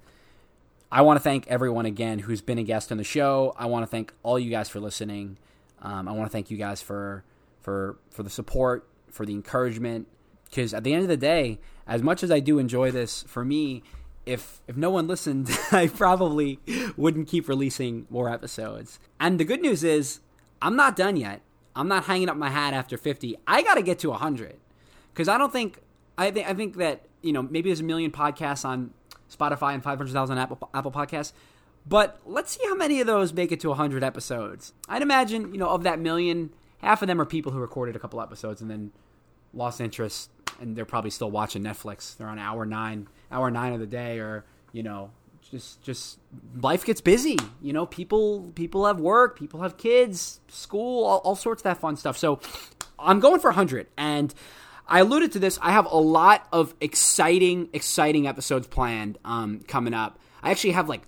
I 0.93 1.03
want 1.03 1.19
to 1.19 1.23
thank 1.23 1.47
everyone 1.47 1.87
again 1.87 2.19
who's 2.19 2.43
been 2.43 2.59
a 2.59 2.63
guest 2.63 2.93
on 2.93 2.99
the 2.99 3.05
show. 3.05 3.55
I 3.57 3.67
want 3.67 3.85
to 3.85 3.87
thank 3.87 4.13
all 4.23 4.39
you 4.39 4.51
guys 4.51 4.69
for 4.69 4.81
listening. 4.81 5.39
Um, 5.81 6.09
I 6.09 6.13
want 6.13 6.29
to 6.29 6.33
thank 6.33 6.51
you 6.51 6.59
guys 6.59 6.83
for 6.83 7.25
for 7.61 7.97
for 8.11 8.23
the 8.23 8.31
support, 8.31 8.87
for 9.11 9.25
the 9.25 9.33
encouragement. 9.33 10.09
Because 10.45 10.75
at 10.75 10.83
the 10.83 10.93
end 10.93 11.03
of 11.03 11.09
the 11.09 11.17
day, 11.17 11.61
as 11.87 12.03
much 12.03 12.25
as 12.25 12.31
I 12.31 12.41
do 12.41 12.59
enjoy 12.59 12.91
this, 12.91 13.23
for 13.23 13.45
me, 13.45 13.85
if 14.31 14.61
if 14.69 14.77
no 14.77 14.91
one 14.91 15.07
listened, 15.09 15.51
I 15.73 15.89
probably 15.89 16.61
wouldn't 16.97 17.29
keep 17.29 17.49
releasing 17.49 18.07
more 18.09 18.29
episodes. 18.29 18.99
And 19.19 19.41
the 19.41 19.45
good 19.45 19.61
news 19.61 19.83
is, 19.83 20.21
I'm 20.63 20.77
not 20.77 20.97
done 20.97 21.17
yet. 21.17 21.41
I'm 21.75 21.89
not 21.89 22.05
hanging 22.05 22.29
up 22.29 22.37
my 22.37 22.51
hat 22.51 22.75
after 22.75 22.97
50. 22.97 23.37
I 23.47 23.63
got 23.63 23.75
to 23.75 23.83
get 23.83 23.99
to 24.01 24.11
100 24.11 24.57
because 25.13 25.29
I 25.29 25.39
don't 25.39 25.53
think 25.53 25.81
I 26.17 26.31
think 26.31 26.49
I 26.49 26.55
think 26.55 26.77
that 26.77 27.03
you 27.23 27.33
know 27.33 27.43
maybe 27.43 27.71
there's 27.71 27.81
a 27.81 27.85
million 27.85 28.11
podcasts 28.11 28.65
on 28.65 28.93
Spotify 29.31 29.75
and 29.75 29.83
500,000 29.83 30.39
Apple 30.39 30.71
Apple 30.73 30.93
Podcasts. 30.93 31.33
But 31.87 32.21
let's 32.27 32.57
see 32.57 32.65
how 32.67 32.75
many 32.75 33.01
of 33.01 33.07
those 33.07 33.33
make 33.33 33.53
it 33.53 33.61
to 33.61 33.69
100 33.71 34.05
episodes. 34.05 34.75
I'd 34.87 35.01
imagine, 35.01 35.53
you 35.53 35.59
know, 35.59 35.69
of 35.71 35.83
that 35.85 35.99
million, 35.99 36.51
half 36.79 37.01
of 37.01 37.09
them 37.09 37.19
are 37.21 37.25
people 37.25 37.53
who 37.53 37.59
recorded 37.59 37.97
a 37.97 37.99
couple 37.99 38.21
episodes 38.21 38.61
and 38.61 38.71
then 38.71 38.93
lost 39.55 39.81
interest, 39.81 40.31
and 40.61 40.77
they're 40.77 40.85
probably 40.85 41.11
still 41.11 41.31
watching 41.31 41.63
Netflix. 41.63 42.17
They're 42.17 42.29
on 42.29 42.39
hour 42.39 42.67
nine, 42.67 43.09
hour 43.31 43.51
nine 43.51 43.73
of 43.73 43.81
the 43.81 43.87
day, 43.87 44.19
or 44.19 44.45
you 44.73 44.83
know, 44.83 45.11
just 45.51 45.83
just 45.83 46.19
life 46.61 46.85
gets 46.85 47.01
busy. 47.01 47.37
You 47.61 47.73
know, 47.73 47.87
people 47.87 48.53
people 48.55 48.87
have 48.87 49.01
work, 49.01 49.39
people 49.39 49.63
have 49.63 49.77
kids, 49.77 50.41
school, 50.49 51.05
all, 51.05 51.19
all 51.19 51.37
sorts 51.37 51.61
of 51.61 51.65
that 51.65 51.79
fun 51.79 51.97
stuff. 51.97 52.17
So 52.17 52.41
I'm 52.99 53.21
going 53.21 53.41
for 53.41 53.49
100, 53.49 53.89
and 53.97 54.35
I 54.87 55.01
alluded 55.01 55.33
to 55.33 55.39
this. 55.39 55.59
I 55.63 55.73
have 55.73 55.87
a 55.87 55.97
lot 55.97 56.47
of 56.53 56.75
exciting, 56.81 57.69
exciting 57.73 58.27
episodes 58.27 58.67
planned 58.67 59.19
um, 59.25 59.61
coming 59.67 59.95
up. 59.95 60.19
I 60.43 60.51
actually 60.51 60.73
have 60.73 60.89
like 60.89 61.03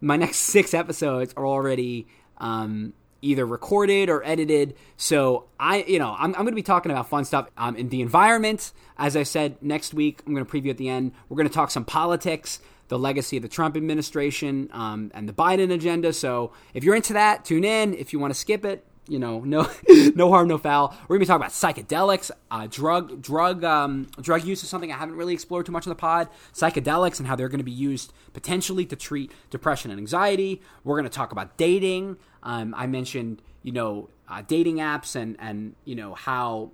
my 0.00 0.16
next 0.16 0.36
six 0.38 0.74
episodes 0.74 1.32
are 1.36 1.46
already 1.46 2.06
um, 2.38 2.92
either 3.22 3.46
recorded 3.46 4.10
or 4.10 4.22
edited. 4.24 4.74
So 4.96 5.46
I, 5.58 5.84
you 5.84 5.98
know, 5.98 6.14
I'm, 6.18 6.34
I'm 6.34 6.42
going 6.42 6.48
to 6.48 6.52
be 6.52 6.62
talking 6.62 6.92
about 6.92 7.08
fun 7.08 7.24
stuff 7.24 7.48
um, 7.56 7.76
in 7.76 7.88
the 7.88 8.02
environment. 8.02 8.72
As 8.98 9.16
I 9.16 9.22
said, 9.22 9.56
next 9.62 9.94
week 9.94 10.20
I'm 10.26 10.34
going 10.34 10.44
to 10.44 10.52
preview 10.52 10.70
at 10.70 10.76
the 10.76 10.88
end. 10.88 11.12
We're 11.28 11.36
going 11.36 11.48
to 11.48 11.54
talk 11.54 11.70
some 11.70 11.84
politics, 11.84 12.60
the 12.88 12.98
legacy 12.98 13.38
of 13.38 13.42
the 13.42 13.48
Trump 13.48 13.76
administration, 13.76 14.68
um, 14.72 15.10
and 15.14 15.28
the 15.28 15.32
Biden 15.32 15.72
agenda. 15.72 16.12
So 16.12 16.52
if 16.74 16.84
you're 16.84 16.96
into 16.96 17.14
that, 17.14 17.44
tune 17.44 17.64
in. 17.64 17.94
If 17.94 18.12
you 18.12 18.18
want 18.18 18.34
to 18.34 18.38
skip 18.38 18.64
it, 18.64 18.84
you 19.12 19.18
know, 19.18 19.40
no, 19.40 19.68
no 20.14 20.30
harm, 20.30 20.48
no 20.48 20.56
foul. 20.56 20.96
We're 21.02 21.16
gonna 21.16 21.20
be 21.20 21.26
talking 21.26 21.42
about 21.42 21.52
psychedelics, 21.52 22.30
uh, 22.50 22.66
drug, 22.70 23.20
drug, 23.20 23.62
um, 23.62 24.08
drug 24.22 24.42
use 24.44 24.62
is 24.62 24.70
something 24.70 24.90
I 24.90 24.96
haven't 24.96 25.16
really 25.16 25.34
explored 25.34 25.66
too 25.66 25.72
much 25.72 25.84
in 25.84 25.90
the 25.90 25.96
pod. 25.96 26.28
Psychedelics 26.54 27.18
and 27.18 27.28
how 27.28 27.36
they're 27.36 27.50
to 27.58 27.64
be 27.64 27.70
used 27.70 28.14
potentially 28.32 28.86
to 28.86 28.96
treat 28.96 29.30
depression 29.50 29.90
and 29.90 30.00
anxiety. 30.00 30.62
We're 30.82 30.96
to 31.10 31.14
talk 31.14 31.30
about 31.30 31.58
dating. 31.58 32.16
Um, 32.42 32.74
I 32.74 32.86
mentioned, 32.86 33.42
you 33.62 33.72
know, 33.72 34.08
uh, 34.28 34.42
dating 34.48 34.76
apps 34.76 35.14
and 35.14 35.36
and 35.38 35.74
you 35.84 35.94
know 35.94 36.14
how 36.14 36.70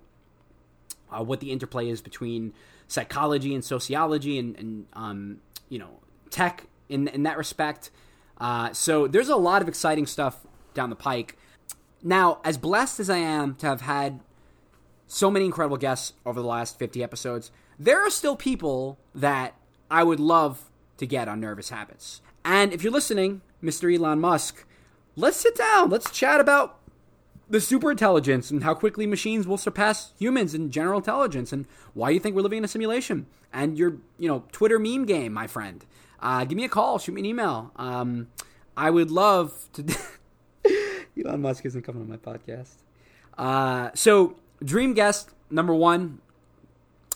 uh, 1.11 1.21
what 1.21 1.41
the 1.41 1.51
interplay 1.51 1.89
is 1.89 2.01
between 2.01 2.53
psychology 2.87 3.53
and 3.53 3.65
sociology 3.65 4.39
and 4.39 4.57
and 4.57 4.85
um, 4.93 5.41
you 5.67 5.77
know 5.77 5.99
tech 6.29 6.67
in 6.87 7.09
in 7.09 7.23
that 7.23 7.37
respect. 7.37 7.91
Uh, 8.37 8.71
so 8.71 9.07
there's 9.07 9.27
a 9.27 9.35
lot 9.35 9.61
of 9.61 9.67
exciting 9.67 10.05
stuff 10.05 10.47
down 10.73 10.89
the 10.89 10.95
pike. 10.95 11.35
Now, 12.03 12.39
as 12.43 12.57
blessed 12.57 12.99
as 12.99 13.09
I 13.09 13.17
am 13.17 13.55
to 13.55 13.67
have 13.67 13.81
had 13.81 14.21
so 15.07 15.29
many 15.29 15.45
incredible 15.45 15.77
guests 15.77 16.13
over 16.25 16.41
the 16.41 16.47
last 16.47 16.79
50 16.79 17.03
episodes, 17.03 17.51
there 17.77 17.99
are 17.99 18.09
still 18.09 18.35
people 18.35 18.97
that 19.13 19.55
I 19.89 20.03
would 20.03 20.19
love 20.19 20.69
to 20.97 21.07
get 21.07 21.27
on 21.27 21.39
Nervous 21.39 21.69
Habits. 21.69 22.21
And 22.45 22.71
if 22.71 22.83
you're 22.83 22.93
listening, 22.93 23.41
Mr. 23.63 23.93
Elon 23.93 24.19
Musk, 24.19 24.65
let's 25.15 25.37
sit 25.37 25.55
down. 25.55 25.89
Let's 25.89 26.11
chat 26.11 26.39
about 26.39 26.79
the 27.49 27.57
superintelligence 27.57 28.51
and 28.51 28.63
how 28.63 28.75
quickly 28.75 29.07
machines 29.07 29.47
will 29.47 29.57
surpass 29.57 30.13
humans 30.19 30.53
in 30.53 30.69
general 30.69 30.99
intelligence 30.99 31.51
and 31.51 31.65
why 31.93 32.11
you 32.11 32.19
think 32.19 32.35
we're 32.35 32.43
living 32.43 32.59
in 32.59 32.65
a 32.65 32.67
simulation 32.67 33.25
and 33.51 33.77
your, 33.77 33.97
you 34.19 34.27
know, 34.27 34.43
Twitter 34.51 34.77
meme 34.77 35.05
game, 35.05 35.33
my 35.33 35.47
friend. 35.47 35.85
Uh, 36.21 36.45
give 36.45 36.55
me 36.55 36.65
a 36.65 36.69
call, 36.69 36.99
shoot 36.99 37.13
me 37.13 37.21
an 37.21 37.25
email. 37.25 37.71
Um, 37.75 38.27
I 38.77 38.89
would 38.89 39.09
love 39.09 39.67
to. 39.73 39.83
Elon 41.25 41.41
Musk 41.41 41.65
isn't 41.65 41.81
coming 41.83 42.01
on 42.01 42.09
my 42.09 42.17
podcast. 42.17 42.73
Uh, 43.37 43.89
so, 43.93 44.35
dream 44.63 44.93
guest 44.93 45.31
number 45.49 45.73
one, 45.73 46.19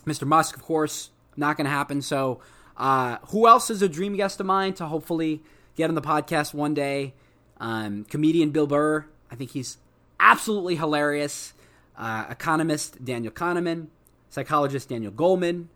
Mr. 0.06 0.26
Musk, 0.26 0.56
of 0.56 0.64
course, 0.64 1.10
not 1.36 1.58
going 1.58 1.66
to 1.66 1.72
happen. 1.72 2.02
So, 2.02 2.40
uh, 2.78 3.18
who 3.28 3.48
else 3.48 3.70
is 3.70 3.82
a 3.82 3.90
dream 3.90 4.16
guest 4.16 4.40
of 4.40 4.46
mine 4.46 4.74
to 4.76 4.86
hopefully 4.86 5.42
get 5.76 5.90
on 5.90 5.96
the 5.96 6.02
podcast 6.02 6.54
one 6.54 6.74
day? 6.74 7.14
Um, 7.58 8.06
comedian 8.06 8.52
Bill 8.52 8.68
Burr. 8.68 9.06
I 9.32 9.36
think 9.36 9.52
he's 9.52 9.78
absolutely 10.20 10.76
hilarious. 10.76 11.54
Uh, 11.96 12.26
economist 12.30 13.06
Daniel 13.06 13.32
Kahneman, 13.32 13.88
psychologist 14.30 14.90
Daniel 14.90 15.12
Goleman, 15.12 15.68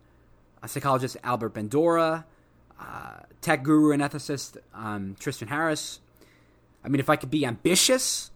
a 0.63 0.67
psychologist 0.67 1.15
Albert 1.23 1.53
Bandura, 1.53 2.23
uh, 2.79 3.19
tech 3.41 3.63
guru 3.63 3.91
and 3.91 4.01
ethicist 4.01 4.57
um, 4.73 5.15
Tristan 5.19 5.47
Harris. 5.47 5.99
I 6.83 6.89
mean, 6.89 6.99
if 6.99 7.09
I 7.09 7.15
could 7.15 7.31
be 7.31 7.45
ambitious, 7.45 8.31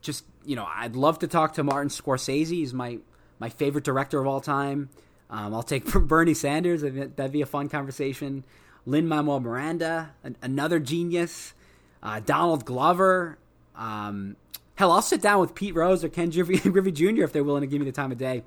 just 0.00 0.24
you 0.44 0.56
know, 0.56 0.66
I'd 0.74 0.96
love 0.96 1.18
to 1.20 1.28
talk 1.28 1.54
to 1.54 1.62
Martin 1.62 1.88
Scorsese. 1.88 2.48
He's 2.48 2.74
my 2.74 2.98
my 3.38 3.48
favorite 3.48 3.84
director 3.84 4.20
of 4.20 4.26
all 4.26 4.40
time. 4.40 4.90
Um, 5.28 5.54
I'll 5.54 5.62
take 5.62 5.84
Bernie 5.92 6.34
Sanders. 6.34 6.82
That'd 6.82 7.32
be 7.32 7.42
a 7.42 7.46
fun 7.46 7.68
conversation. 7.68 8.44
Lin 8.86 9.06
Manuel 9.06 9.40
Miranda, 9.40 10.14
an, 10.24 10.36
another 10.42 10.78
genius. 10.78 11.54
Uh, 12.02 12.20
Donald 12.20 12.64
Glover. 12.64 13.38
Um, 13.76 14.36
hell, 14.74 14.90
I'll 14.90 15.02
sit 15.02 15.20
down 15.20 15.40
with 15.40 15.54
Pete 15.54 15.74
Rose 15.74 16.02
or 16.02 16.08
Ken 16.08 16.30
Griffey, 16.30 16.92
Jr. 16.92 17.22
if 17.22 17.32
they're 17.32 17.44
willing 17.44 17.60
to 17.62 17.66
give 17.66 17.78
me 17.78 17.84
the 17.84 17.92
time 17.92 18.10
of 18.10 18.18
day. 18.18 18.42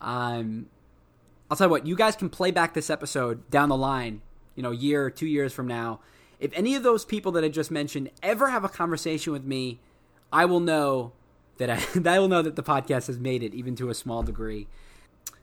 Um, 0.00 0.66
I'll 1.50 1.56
tell 1.56 1.66
you 1.68 1.70
what, 1.70 1.86
you 1.86 1.96
guys 1.96 2.14
can 2.14 2.28
play 2.28 2.50
back 2.50 2.74
this 2.74 2.90
episode 2.90 3.48
down 3.50 3.70
the 3.70 3.76
line, 3.76 4.20
you 4.54 4.62
know, 4.62 4.70
year, 4.70 5.04
or 5.04 5.10
two 5.10 5.26
years 5.26 5.52
from 5.52 5.66
now. 5.66 6.00
If 6.40 6.52
any 6.54 6.74
of 6.74 6.82
those 6.82 7.04
people 7.04 7.32
that 7.32 7.44
I 7.44 7.48
just 7.48 7.70
mentioned 7.70 8.10
ever 8.22 8.50
have 8.50 8.64
a 8.64 8.68
conversation 8.68 9.32
with 9.32 9.44
me, 9.44 9.80
I 10.32 10.44
will 10.44 10.60
know 10.60 11.12
that 11.58 11.70
I 11.70 11.76
that 11.98 12.14
I 12.14 12.18
will 12.18 12.28
know 12.28 12.42
that 12.42 12.56
the 12.56 12.62
podcast 12.62 13.06
has 13.06 13.18
made 13.18 13.42
it 13.42 13.54
even 13.54 13.76
to 13.76 13.90
a 13.90 13.94
small 13.94 14.22
degree. 14.22 14.68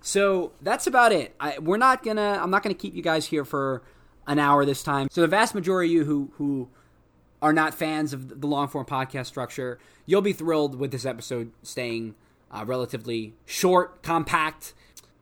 So 0.02 0.52
that's 0.62 0.88
about 0.88 1.12
it. 1.12 1.36
I, 1.40 1.58
we're 1.60 1.78
not 1.78 2.04
gonna. 2.04 2.40
I'm 2.42 2.52
not 2.52 2.64
gonna 2.64 2.76
keep 2.76 2.96
you 2.96 3.02
guys 3.02 3.28
here 3.28 3.46
for 3.46 3.82
an 4.28 4.40
hour 4.40 4.66
this 4.66 4.84
time. 4.84 5.08
So 5.12 5.22
the 5.22 5.28
vast 5.28 5.56
majority 5.56 5.90
of 5.90 5.94
you 5.94 6.06
who 6.06 6.32
who 6.36 6.70
are 7.42 7.54
not 7.54 7.74
fans 7.74 8.14
of 8.14 8.42
the 8.42 8.48
long 8.48 8.68
form 8.68 8.86
podcast 8.86 9.26
structure, 9.28 9.80
you'll 10.06 10.22
be 10.22 10.34
thrilled 10.34 10.76
with 10.80 10.92
this 10.92 11.06
episode 11.06 11.52
staying 11.64 12.16
uh, 12.52 12.64
relatively 12.66 13.34
short, 13.46 14.02
compact. 14.02 14.74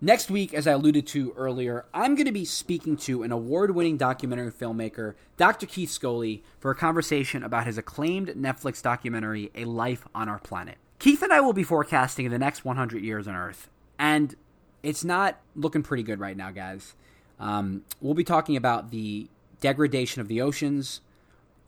Next 0.03 0.29
week, 0.29 0.53
as 0.53 0.67
I 0.67 0.73
alluded 0.73 1.07
to 1.07 1.33
earlier, 1.37 1.85
I'm 1.93 2.15
going 2.15 2.25
to 2.25 2.33
be 2.33 2.43
speaking 2.43 2.97
to 2.97 3.23
an 3.23 3.31
award 3.31 3.73
winning 3.73 3.95
documentary 3.95 4.51
filmmaker, 4.51 5.13
Dr. 5.37 5.65
Keith 5.65 5.91
Scholey, 5.91 6.41
for 6.59 6.71
a 6.71 6.75
conversation 6.75 7.41
about 7.41 7.65
his 7.65 7.77
acclaimed 7.77 8.27
Netflix 8.31 8.81
documentary, 8.81 9.49
A 9.55 9.63
Life 9.63 10.05
on 10.13 10.27
Our 10.27 10.39
Planet. 10.39 10.75
Keith 10.99 11.21
and 11.21 11.31
I 11.31 11.39
will 11.39 11.53
be 11.53 11.63
forecasting 11.63 12.29
the 12.29 12.37
next 12.37 12.65
100 12.65 13.01
years 13.01 13.29
on 13.29 13.35
Earth, 13.35 13.69
and 13.97 14.35
it's 14.83 15.05
not 15.05 15.39
looking 15.55 15.83
pretty 15.83 16.03
good 16.03 16.19
right 16.19 16.35
now, 16.35 16.51
guys. 16.51 16.95
Um, 17.39 17.85
we'll 18.01 18.13
be 18.13 18.25
talking 18.25 18.57
about 18.57 18.91
the 18.91 19.29
degradation 19.61 20.19
of 20.19 20.27
the 20.27 20.41
oceans, 20.41 20.99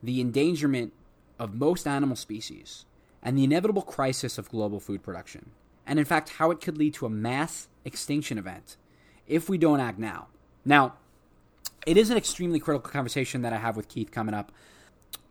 the 0.02 0.20
endangerment 0.20 0.92
of 1.38 1.54
most 1.54 1.86
animal 1.86 2.16
species, 2.16 2.84
and 3.22 3.38
the 3.38 3.44
inevitable 3.44 3.80
crisis 3.80 4.36
of 4.36 4.50
global 4.50 4.78
food 4.78 5.02
production, 5.02 5.52
and 5.86 5.98
in 5.98 6.04
fact, 6.04 6.30
how 6.30 6.50
it 6.50 6.60
could 6.60 6.76
lead 6.76 6.94
to 6.94 7.06
a 7.06 7.10
mass 7.10 7.68
extinction 7.84 8.38
event 8.38 8.76
if 9.26 9.48
we 9.48 9.58
don't 9.58 9.80
act 9.80 9.98
now. 9.98 10.26
Now, 10.64 10.94
it 11.86 11.96
is 11.96 12.10
an 12.10 12.16
extremely 12.16 12.58
critical 12.58 12.90
conversation 12.90 13.42
that 13.42 13.52
I 13.52 13.58
have 13.58 13.76
with 13.76 13.88
Keith 13.88 14.10
coming 14.10 14.34
up, 14.34 14.50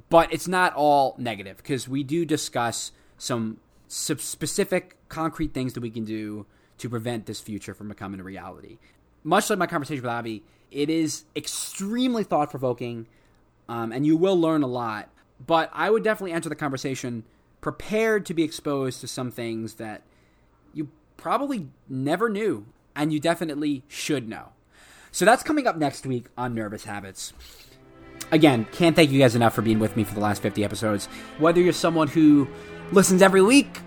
but 0.10 0.32
it's 0.34 0.48
not 0.48 0.74
all 0.74 1.16
negative 1.18 1.58
because 1.58 1.88
we 1.88 2.04
do 2.04 2.26
discuss 2.26 2.92
some 3.18 3.58
specific, 3.88 4.96
concrete 5.10 5.54
things 5.54 5.74
that 5.74 5.82
we 5.82 5.90
can 5.90 6.06
do 6.06 6.46
to 6.78 6.90
prevent 6.90 7.26
this 7.26 7.40
future 7.40 7.74
from 7.74 7.90
becoming 7.90 8.20
a 8.20 8.24
reality. 8.24 8.78
Much 9.24 9.50
like 9.50 9.60
my 9.60 9.68
conversation 9.68 10.04
with 10.04 10.12
Avi, 10.12 10.44
it 10.72 10.90
is 10.90 11.24
extremely 11.36 12.24
thought 12.24 12.50
provoking, 12.50 13.08
um, 13.68 13.92
and 13.92 14.06
you 14.06 14.18
will 14.18 14.40
learn 14.40 14.64
a 14.64 14.68
lot. 14.68 15.10
But 15.46 15.70
I 15.74 15.90
would 15.90 16.04
definitely 16.04 16.34
enter 16.34 16.50
the 16.50 16.56
conversation 16.56 17.24
prepared 17.62 18.26
to 18.28 18.34
be 18.34 18.44
exposed 18.44 19.02
to 19.02 19.08
some 19.08 19.32
things 19.32 19.76
that 19.76 20.04
you 20.76 20.90
probably 21.18 21.70
never 21.90 22.30
knew, 22.30 22.68
and 22.96 23.12
you 23.12 23.20
definitely 23.20 23.82
should 23.88 24.30
know. 24.30 24.50
So 25.12 25.26
that's 25.26 25.42
coming 25.42 25.66
up 25.66 25.78
next 25.78 26.06
week 26.06 26.26
on 26.38 26.54
Nervous 26.54 26.84
Habits. 26.84 27.34
Again, 28.32 28.68
can't 28.72 28.96
thank 28.96 29.10
you 29.10 29.20
guys 29.20 29.36
enough 29.36 29.56
for 29.56 29.62
being 29.64 29.80
with 29.80 29.96
me 29.96 30.04
for 30.04 30.14
the 30.14 30.20
last 30.20 30.42
50 30.42 30.64
episodes. 30.64 31.08
Whether 31.40 31.62
you're 31.62 31.74
someone 31.74 32.08
who 32.08 32.48
listens 32.92 33.22
every 33.22 33.42
week 33.42 33.80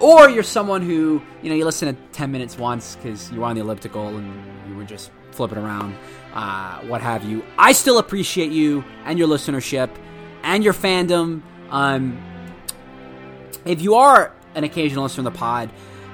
or 0.00 0.28
you're 0.28 0.42
someone 0.42 0.82
who 0.82 1.22
you 1.42 1.48
know 1.48 1.54
you 1.54 1.64
listen 1.64 1.94
to 1.94 2.02
10 2.12 2.30
minutes 2.30 2.58
once 2.58 2.96
because 2.96 3.32
you're 3.32 3.44
on 3.44 3.54
the 3.54 3.62
elliptical 3.62 4.08
and 4.08 4.68
you 4.68 4.76
were 4.76 4.84
just 4.84 5.10
flipping 5.30 5.58
around 5.58 5.94
uh, 6.34 6.80
what 6.80 7.00
have 7.00 7.24
you 7.24 7.42
i 7.58 7.72
still 7.72 7.98
appreciate 7.98 8.52
you 8.52 8.84
and 9.04 9.18
your 9.18 9.26
listenership 9.26 9.88
and 10.42 10.62
your 10.62 10.74
fandom 10.74 11.42
um, 11.70 12.22
if 13.64 13.80
you 13.80 13.94
are 13.94 14.34
an 14.54 14.64
occasional 14.64 15.04
listener 15.04 15.24
to 15.24 15.30
the 15.30 15.38
pod 15.38 15.70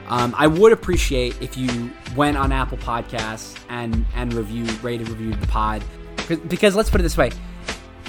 um, 0.08 0.34
i 0.38 0.46
would 0.46 0.72
appreciate 0.72 1.40
if 1.40 1.56
you 1.56 1.90
went 2.16 2.36
on 2.36 2.52
apple 2.52 2.78
podcasts 2.78 3.58
and 3.68 4.04
and 4.14 4.32
reviewed 4.34 4.70
rated 4.82 5.08
reviewed 5.08 5.40
the 5.40 5.46
pod 5.46 5.82
because, 6.48 6.76
let's 6.76 6.88
put 6.88 7.00
it 7.00 7.02
this 7.02 7.16
way 7.16 7.30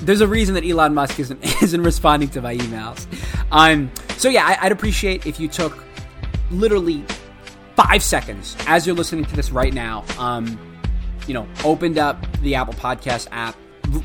there's 0.02 0.22
a 0.22 0.28
reason 0.28 0.56
that 0.56 0.66
Elon 0.66 0.94
Musk 0.94 1.20
isn't 1.20 1.44
isn't 1.64 1.82
responding 1.82 2.30
to 2.30 2.42
my 2.42 2.56
emails. 2.56 3.08
Um, 3.52 3.92
so 4.18 4.30
yeah, 4.30 4.58
I, 4.60 4.66
would 4.66 4.72
appreciate 4.72 5.26
if 5.26 5.40
you 5.40 5.48
took 5.48 5.84
literally 6.52 7.06
five 7.76 8.04
seconds 8.04 8.56
as 8.68 8.86
you're 8.86 8.96
listening 8.96 9.26
to 9.26 9.36
this 9.36 9.52
right 9.52 9.74
now. 9.74 10.04
Um, 10.18 10.60
you 11.28 11.34
know, 11.34 11.48
opened 11.64 11.98
up 11.98 12.26
the 12.42 12.56
Apple 12.56 12.74
Podcast 12.74 13.28
app. 13.32 13.56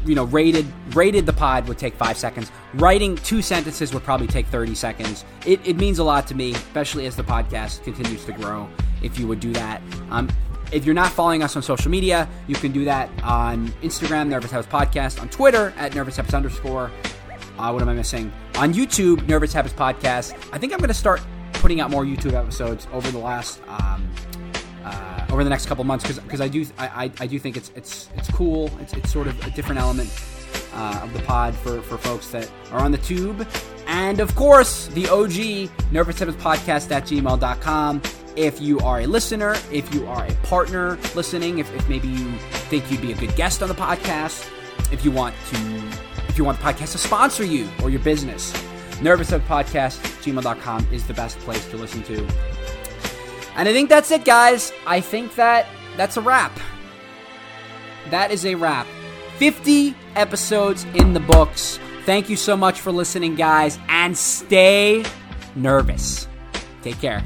You 0.05 0.14
know, 0.14 0.24
rated 0.24 0.66
rated 0.94 1.27
the 1.27 1.33
pod 1.33 1.68
would 1.68 1.79
take 1.79 1.94
five 1.94 2.16
seconds. 2.16 2.51
Writing 2.74 3.16
two 3.16 3.42
sentences 3.42 3.94
would 3.94 4.03
probably 4.03 4.27
take 4.27 4.46
thirty 4.46 4.74
seconds. 4.74 5.24
It, 5.46 5.61
it 5.66 5.77
means 5.77 5.98
a 5.98 6.05
lot 6.05 6.27
to 6.29 6.35
me, 6.35 6.53
especially 6.53 7.07
as 7.07 7.16
the 7.16 7.22
podcast 7.22 7.83
continues 7.85 8.24
to 8.27 8.33
grow. 8.33 8.68
If 9.03 9.18
you 9.18 9.27
would 9.29 9.40
do 9.40 9.53
that, 9.53 9.81
um, 10.11 10.29
if 10.72 10.85
you're 10.85 10.94
not 10.94 11.11
following 11.12 11.42
us 11.42 11.57
on 11.57 11.62
social 11.62 11.90
media, 11.90 12.29
you 12.46 12.55
can 12.55 12.72
do 12.72 12.85
that 12.85 13.09
on 13.22 13.68
Instagram, 13.83 14.29
Nervous 14.29 14.51
Habits 14.51 14.70
Podcast, 14.70 15.20
on 15.20 15.29
Twitter 15.29 15.72
at 15.77 15.94
Nervous 15.94 16.16
Habits 16.16 16.35
underscore. 16.35 16.90
Uh, 17.59 17.70
what 17.70 17.83
am 17.83 17.88
I 17.88 17.94
missing? 17.94 18.33
On 18.57 18.72
YouTube, 18.74 19.27
Nervous 19.27 19.53
Habits 19.53 19.74
Podcast. 19.74 20.33
I 20.53 20.59
think 20.59 20.72
I'm 20.72 20.79
going 20.79 20.88
to 20.88 20.94
start 20.94 21.20
putting 21.55 21.81
out 21.81 21.90
more 21.90 22.05
YouTube 22.05 22.35
episodes 22.35 22.87
over 22.92 23.11
the 23.11 23.18
last 23.18 23.61
um, 23.66 24.09
uh, 24.85 25.17
over 25.31 25.45
the 25.45 25.51
next 25.51 25.67
couple 25.67 25.85
months 25.85 26.07
because 26.07 26.41
I 26.41 26.49
do 26.49 26.64
I, 26.79 27.11
I, 27.21 27.27
do 27.27 27.38
think 27.38 27.57
it's 27.57 27.71
it's 27.77 28.09
it's 28.17 28.31
cool. 28.31 28.71
It's, 28.81 28.93
it's 28.95 29.12
sort 29.12 29.27
of 29.27 29.47
a 29.47 29.51
different 29.51 29.81
element 29.81 30.11
uh, 30.75 31.01
of 31.03 31.12
the 31.12 31.21
pod 31.21 31.55
for, 31.55 31.83
for 31.83 31.99
folks 31.99 32.31
that 32.31 32.51
are 32.73 32.81
on 32.81 32.93
the 32.93 32.99
tube. 32.99 33.47
And 33.87 34.21
of 34.21 34.35
course, 34.35 34.88
the 34.88 35.09
OG 35.09 35.93
Nervous 35.93 36.19
Habits 36.19 36.43
Podcast 36.43 36.91
at 36.91 37.05
gmail.com 37.05 38.03
if 38.38 38.61
you 38.61 38.79
are 38.81 39.01
a 39.01 39.07
listener, 39.07 39.57
if 39.73 39.93
you 39.93 40.07
are 40.07 40.25
a 40.25 40.33
partner 40.45 40.97
listening, 41.17 41.59
if, 41.59 41.75
if 41.75 41.88
maybe 41.88 42.07
you 42.07 42.31
think 42.71 42.88
you'd 42.88 43.03
be 43.03 43.11
a 43.11 43.17
good 43.17 43.35
guest 43.35 43.62
on 43.62 43.69
the 43.69 43.75
podcast, 43.75 44.49
if 44.93 45.05
you 45.05 45.11
want 45.11 45.35
to 45.51 45.59
if 46.29 46.38
you 46.38 46.45
want 46.45 46.59
the 46.59 46.64
podcast 46.64 46.93
to 46.93 46.99
sponsor 46.99 47.45
you 47.45 47.69
or 47.83 47.91
your 47.91 48.01
business, 48.01 48.55
nervous 49.03 49.33
of 49.33 49.43
podcast 49.43 49.99
gmail.com 50.23 50.87
is 50.93 51.05
the 51.07 51.14
best 51.14 51.37
place 51.41 51.69
to 51.71 51.77
listen 51.77 52.03
to. 52.05 52.58
And 53.59 53.68
I 53.68 53.73
think 53.73 53.88
that's 53.88 54.11
it, 54.12 54.25
guys. 54.25 54.73
I 54.87 55.01
think 55.01 55.35
that 55.35 55.66
that's 55.97 56.16
a 56.16 56.21
wrap. 56.21 56.59
That 58.11 58.31
is 58.31 58.47
a 58.47 58.55
wrap. 58.55 58.87
50 59.38 59.94
episodes 60.14 60.85
in 60.94 61.12
the 61.12 61.21
books. 61.21 61.81
Thank 62.07 62.31
you 62.31 62.37
so 62.37 62.57
much 62.57 62.81
for 62.81 62.92
listening, 62.92 63.35
guys, 63.35 63.79
and 63.88 64.16
stay 64.16 65.05
nervous. 65.57 66.29
Take 66.83 67.01
care. 67.01 67.25